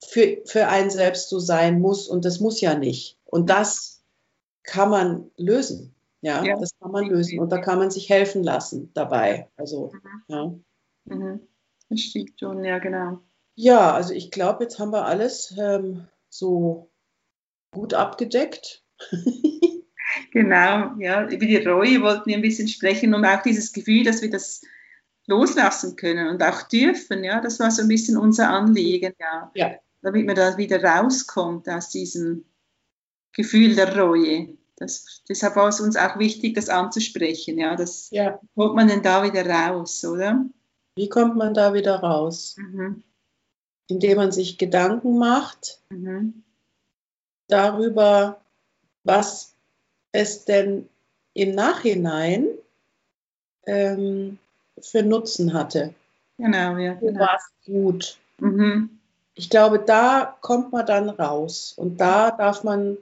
für, 0.02 0.38
für 0.46 0.68
einen 0.68 0.90
selbst 0.90 1.28
so 1.28 1.38
sein 1.38 1.80
muss 1.80 2.08
und 2.08 2.24
das 2.24 2.40
muss 2.40 2.60
ja 2.60 2.74
nicht. 2.74 3.18
Und 3.24 3.50
das 3.50 4.02
kann 4.62 4.90
man 4.90 5.30
lösen. 5.36 5.94
Ja, 6.20 6.42
ja, 6.42 6.56
das 6.58 6.70
kann 6.80 6.90
man 6.90 7.04
lösen 7.04 7.38
und 7.38 7.50
da 7.50 7.58
kann 7.58 7.78
man 7.78 7.90
sich 7.90 8.08
helfen 8.08 8.42
lassen 8.42 8.90
dabei. 8.94 9.50
Also, 9.58 9.92
mhm. 9.92 10.22
ja. 10.28 10.54
Mhm. 11.04 11.40
Das 11.90 12.00
stimmt 12.00 12.40
schon, 12.40 12.64
ja, 12.64 12.78
genau. 12.78 13.18
Ja, 13.56 13.92
also 13.92 14.14
ich 14.14 14.30
glaube, 14.30 14.64
jetzt 14.64 14.78
haben 14.78 14.90
wir 14.90 15.04
alles 15.04 15.54
ähm, 15.58 16.08
so 16.30 16.88
gut 17.72 17.92
abgedeckt. 17.92 18.83
genau, 20.32 20.94
ja, 20.98 21.28
über 21.28 21.46
die 21.46 21.56
Reue 21.56 22.00
wollten 22.00 22.26
wir 22.26 22.36
ein 22.36 22.42
bisschen 22.42 22.68
sprechen 22.68 23.14
und 23.14 23.24
auch 23.24 23.42
dieses 23.42 23.72
Gefühl, 23.72 24.04
dass 24.04 24.22
wir 24.22 24.30
das 24.30 24.62
loslassen 25.26 25.96
können 25.96 26.28
und 26.28 26.42
auch 26.42 26.62
dürfen, 26.62 27.24
ja, 27.24 27.40
das 27.40 27.58
war 27.60 27.70
so 27.70 27.82
ein 27.82 27.88
bisschen 27.88 28.16
unser 28.16 28.50
Anliegen, 28.50 29.14
ja. 29.18 29.50
ja. 29.54 29.74
Damit 30.02 30.26
man 30.26 30.36
da 30.36 30.56
wieder 30.58 30.82
rauskommt 30.84 31.68
aus 31.68 31.88
diesem 31.88 32.44
Gefühl 33.32 33.74
der 33.74 33.98
Reue. 33.98 34.56
Das, 34.76 35.22
deshalb 35.28 35.56
war 35.56 35.68
es 35.68 35.80
uns 35.80 35.96
auch 35.96 36.18
wichtig, 36.18 36.54
das 36.54 36.68
anzusprechen. 36.68 37.58
Ja, 37.58 37.74
das 37.74 38.10
ja. 38.10 38.38
kommt 38.54 38.74
man 38.74 38.88
denn 38.88 39.02
da 39.02 39.22
wieder 39.22 39.48
raus, 39.48 40.04
oder? 40.04 40.44
Wie 40.96 41.08
kommt 41.08 41.36
man 41.36 41.54
da 41.54 41.72
wieder 41.72 41.96
raus? 42.00 42.56
Mhm. 42.58 43.02
Indem 43.88 44.16
man 44.16 44.32
sich 44.32 44.58
Gedanken 44.58 45.18
macht 45.18 45.80
mhm. 45.90 46.44
darüber, 47.48 48.43
was 49.04 49.54
es 50.12 50.44
denn 50.44 50.88
im 51.34 51.54
Nachhinein 51.54 52.46
ähm, 53.66 54.38
für 54.80 55.02
Nutzen 55.02 55.52
hatte. 55.52 55.94
Genau, 56.38 56.76
ja. 56.76 56.94
Genau. 56.94 57.20
War 57.20 57.36
es 57.36 57.66
gut. 57.66 58.18
Mhm. 58.38 58.90
Ich 59.34 59.50
glaube, 59.50 59.78
da 59.80 60.36
kommt 60.40 60.72
man 60.72 60.86
dann 60.86 61.08
raus 61.08 61.74
und 61.76 62.00
da 62.00 62.30
darf 62.30 62.64
man 62.64 62.98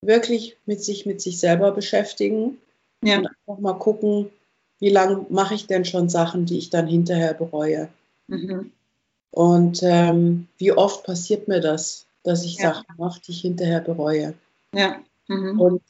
wirklich 0.00 0.56
mit 0.66 0.82
sich, 0.82 1.06
mit 1.06 1.20
sich 1.20 1.40
selber 1.40 1.72
beschäftigen 1.72 2.58
ja. 3.02 3.18
und 3.18 3.26
einfach 3.26 3.60
mal 3.60 3.74
gucken, 3.74 4.30
wie 4.78 4.90
lange 4.90 5.26
mache 5.28 5.54
ich 5.54 5.66
denn 5.66 5.84
schon 5.84 6.08
Sachen, 6.08 6.46
die 6.46 6.58
ich 6.58 6.70
dann 6.70 6.86
hinterher 6.86 7.34
bereue. 7.34 7.88
Mhm. 8.28 8.72
Und 9.30 9.82
ähm, 9.82 10.48
wie 10.56 10.72
oft 10.72 11.04
passiert 11.04 11.48
mir 11.48 11.60
das, 11.60 12.06
dass 12.22 12.44
ich 12.44 12.56
ja. 12.56 12.74
Sachen 12.74 12.86
mache, 12.96 13.20
die 13.20 13.32
ich 13.32 13.40
hinterher 13.40 13.80
bereue. 13.80 14.34
Ja. 14.74 15.00
Mhm. 15.28 15.60
Und 15.60 15.82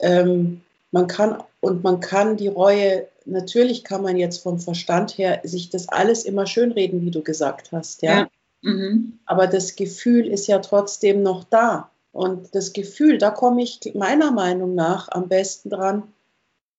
ähm, 0.00 0.60
man 0.90 1.06
kann 1.06 1.42
und 1.60 1.82
man 1.82 2.00
kann 2.00 2.36
die 2.36 2.48
Reue, 2.48 3.08
natürlich 3.24 3.84
kann 3.84 4.02
man 4.02 4.16
jetzt 4.16 4.42
vom 4.42 4.60
Verstand 4.60 5.16
her 5.18 5.40
sich 5.42 5.70
das 5.70 5.88
alles 5.88 6.24
immer 6.24 6.46
schönreden, 6.46 7.02
wie 7.02 7.10
du 7.10 7.22
gesagt 7.22 7.72
hast, 7.72 8.02
ja. 8.02 8.20
ja. 8.20 8.28
Mhm. 8.62 9.18
Aber 9.26 9.46
das 9.46 9.76
Gefühl 9.76 10.26
ist 10.26 10.46
ja 10.46 10.58
trotzdem 10.58 11.22
noch 11.22 11.44
da. 11.44 11.90
Und 12.12 12.54
das 12.54 12.72
Gefühl, 12.72 13.18
da 13.18 13.30
komme 13.30 13.62
ich 13.62 13.80
meiner 13.94 14.30
Meinung 14.30 14.74
nach 14.74 15.08
am 15.10 15.28
besten 15.28 15.70
dran, 15.70 16.04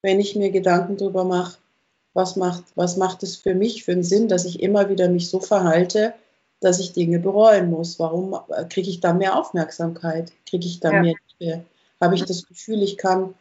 wenn 0.01 0.19
ich 0.19 0.35
mir 0.35 0.51
Gedanken 0.51 0.97
darüber 0.97 1.25
mache, 1.25 1.57
was 2.13 2.37
macht, 2.37 2.63
was 2.75 2.95
macht 2.95 3.23
es 3.23 3.35
für 3.35 3.53
mich 3.53 3.83
für 3.83 3.91
einen 3.91 4.03
Sinn, 4.03 4.29
dass 4.29 4.45
ich 4.45 4.61
immer 4.61 4.89
wieder 4.89 5.09
mich 5.09 5.29
so 5.29 5.39
verhalte, 5.39 6.13
dass 6.61 6.79
ich 6.79 6.93
Dinge 6.93 7.19
bereuen 7.19 7.69
muss. 7.69 7.99
Warum 7.99 8.39
äh, 8.49 8.63
kriege 8.65 8.89
ich 8.89 9.01
da 9.01 9.13
mehr 9.13 9.37
Aufmerksamkeit? 9.37 10.31
Kriege 10.47 10.65
ich 10.65 10.79
da 10.79 10.91
ja. 10.93 11.01
mehr 11.01 11.15
Liebe? 11.39 11.65
Habe 12.01 12.15
ich 12.15 12.25
das 12.25 12.45
Gefühl, 12.47 12.83
ich 12.83 12.97
kann, 12.97 13.33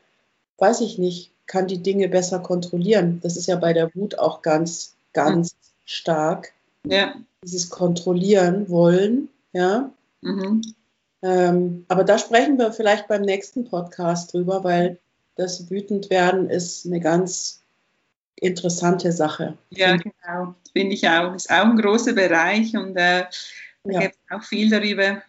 weiß 0.59 0.81
ich 0.81 0.99
nicht, 0.99 1.33
kann 1.47 1.67
die 1.67 1.83
Dinge 1.83 2.09
besser 2.09 2.39
kontrollieren? 2.39 3.21
Das 3.23 3.37
ist 3.37 3.47
ja 3.47 3.57
bei 3.57 3.73
der 3.73 3.95
Wut 3.95 4.19
auch 4.19 4.43
ganz, 4.43 4.95
ganz 5.13 5.55
mhm. 5.55 5.59
stark. 5.85 6.53
Ja. 6.87 7.15
Dieses 7.43 7.71
Kontrollieren 7.71 8.69
wollen, 8.69 9.29
ja. 9.53 9.91
Mhm. 10.21 10.63
Ähm, 11.23 11.85
aber 11.89 12.05
da 12.05 12.19
sprechen 12.19 12.59
wir 12.59 12.73
vielleicht 12.73 13.09
beim 13.09 13.23
nächsten 13.23 13.65
Podcast 13.65 14.33
drüber, 14.33 14.63
weil 14.65 14.99
das 15.37 15.71
Wütendwerden 15.71 16.49
ist 16.49 16.87
eine 16.87 17.01
ganz 17.01 17.63
interessante 18.37 19.11
Sache. 19.13 19.57
Ja, 19.71 19.97
genau, 19.97 20.55
finde 20.73 20.95
ich 20.95 21.09
auch. 21.09 21.35
Ist 21.35 21.51
auch 21.51 21.65
ein 21.65 21.77
großer 21.77 22.13
Bereich 22.13 22.77
und 22.77 22.97
äh, 22.97 23.25
da 23.85 23.93
ja. 23.93 24.01
gibt 24.01 24.15
es 24.15 24.37
auch 24.37 24.43
viel 24.43 24.71
darüber 24.71 25.23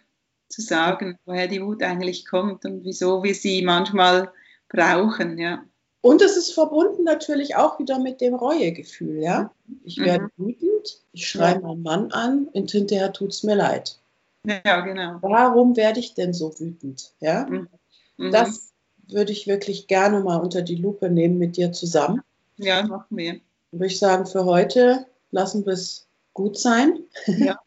zu 0.48 0.62
sagen, 0.62 1.18
woher 1.24 1.48
die 1.48 1.62
Wut 1.62 1.82
eigentlich 1.82 2.26
kommt 2.26 2.64
und 2.64 2.84
wieso 2.84 3.22
wir 3.22 3.34
sie 3.34 3.62
manchmal 3.62 4.32
brauchen, 4.68 5.38
ja. 5.38 5.64
Und 6.00 6.22
es 6.22 6.36
ist 6.36 6.52
verbunden 6.52 7.02
natürlich 7.02 7.56
auch 7.56 7.80
wieder 7.80 7.98
mit 7.98 8.20
dem 8.20 8.34
Reuegefühl, 8.34 9.22
ja. 9.22 9.50
Ich 9.84 9.98
werde 9.98 10.28
mhm. 10.36 10.46
wütend, 10.46 11.00
ich 11.12 11.28
schreie 11.28 11.54
ja. 11.54 11.60
meinen 11.60 11.82
Mann 11.82 12.12
an 12.12 12.48
und 12.52 12.70
hinterher 12.70 13.12
tut 13.12 13.30
es 13.30 13.42
mir 13.42 13.56
leid. 13.56 13.98
Ja, 14.44 14.80
genau. 14.80 15.18
Warum 15.22 15.76
werde 15.76 15.98
ich 15.98 16.14
denn 16.14 16.32
so 16.32 16.58
wütend? 16.60 17.12
Ja, 17.20 17.46
mhm. 17.46 17.68
mhm. 18.16 18.30
das 18.30 18.72
würde 19.08 19.32
ich 19.32 19.46
wirklich 19.46 19.86
gerne 19.86 20.20
mal 20.20 20.36
unter 20.36 20.62
die 20.62 20.76
Lupe 20.76 21.10
nehmen 21.10 21.38
mit 21.38 21.56
dir 21.56 21.72
zusammen. 21.72 22.22
Ja, 22.56 22.84
machen 22.84 23.16
wir. 23.16 23.40
Würde 23.72 23.86
ich 23.86 23.98
sagen, 23.98 24.26
für 24.26 24.44
heute 24.44 25.06
lassen 25.30 25.66
wir 25.66 25.74
es 25.74 26.06
gut 26.32 26.58
sein. 26.58 27.00
Ja. 27.26 27.58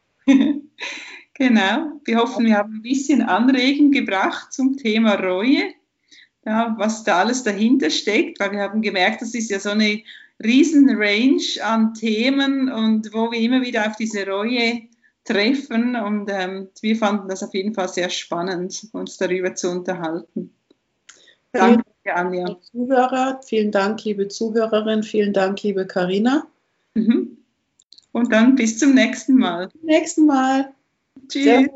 Genau. 1.39 1.99
Wir 2.06 2.17
hoffen, 2.17 2.45
wir 2.45 2.58
haben 2.58 2.75
ein 2.75 2.82
bisschen 2.84 3.23
Anregen 3.23 3.91
gebracht 3.91 4.54
zum 4.54 4.78
Thema 4.78 5.15
Reue, 5.15 5.73
ja, 6.45 6.75
was 6.78 7.04
da 7.04 7.20
alles 7.20 7.43
dahinter 7.43 7.89
steckt, 7.89 8.39
weil 8.39 8.51
wir 8.51 8.61
haben 8.61 8.84
gemerkt, 8.84 9.24
das 9.24 9.34
ist 9.34 9.49
ja 9.49 9.59
so 9.59 9.72
eine 9.72 10.01
riesen 10.43 10.89
Range 10.95 11.41
an 11.64 11.93
Themen 11.95 12.72
und 12.72 13.11
wo 13.14 13.32
wir 13.32 13.39
immer 13.39 13.61
wieder 13.61 13.88
auf 13.88 13.95
diese 13.95 14.26
Reue 14.28 14.84
treffen 15.26 15.95
und 15.95 16.30
ähm, 16.32 16.70
wir 16.82 16.95
fanden 16.95 17.28
das 17.28 17.43
auf 17.43 17.53
jeden 17.53 17.74
Fall 17.74 17.89
sehr 17.89 18.09
spannend, 18.09 18.88
uns 18.93 19.18
darüber 19.18 19.53
zu 19.53 19.70
unterhalten. 19.70 20.53
Danke, 21.51 21.84
Anja. 22.05 22.57
Zuhörer, 22.72 23.41
vielen 23.43 23.72
Dank, 23.72 24.03
liebe 24.03 24.28
Zuhörerin, 24.28 25.03
vielen 25.03 25.34
Dank, 25.34 25.61
liebe 25.64 25.86
Karina. 25.86 26.47
Mhm. 26.93 27.38
Und 28.11 28.32
dann 28.32 28.55
bis 28.55 28.80
zum 28.80 28.95
nächsten 28.95 29.36
Mal. 29.36 29.68
Bis 29.68 29.74
zum 29.74 29.86
nächsten 29.86 30.26
Mal. 30.26 30.74
Chis. 31.30 31.69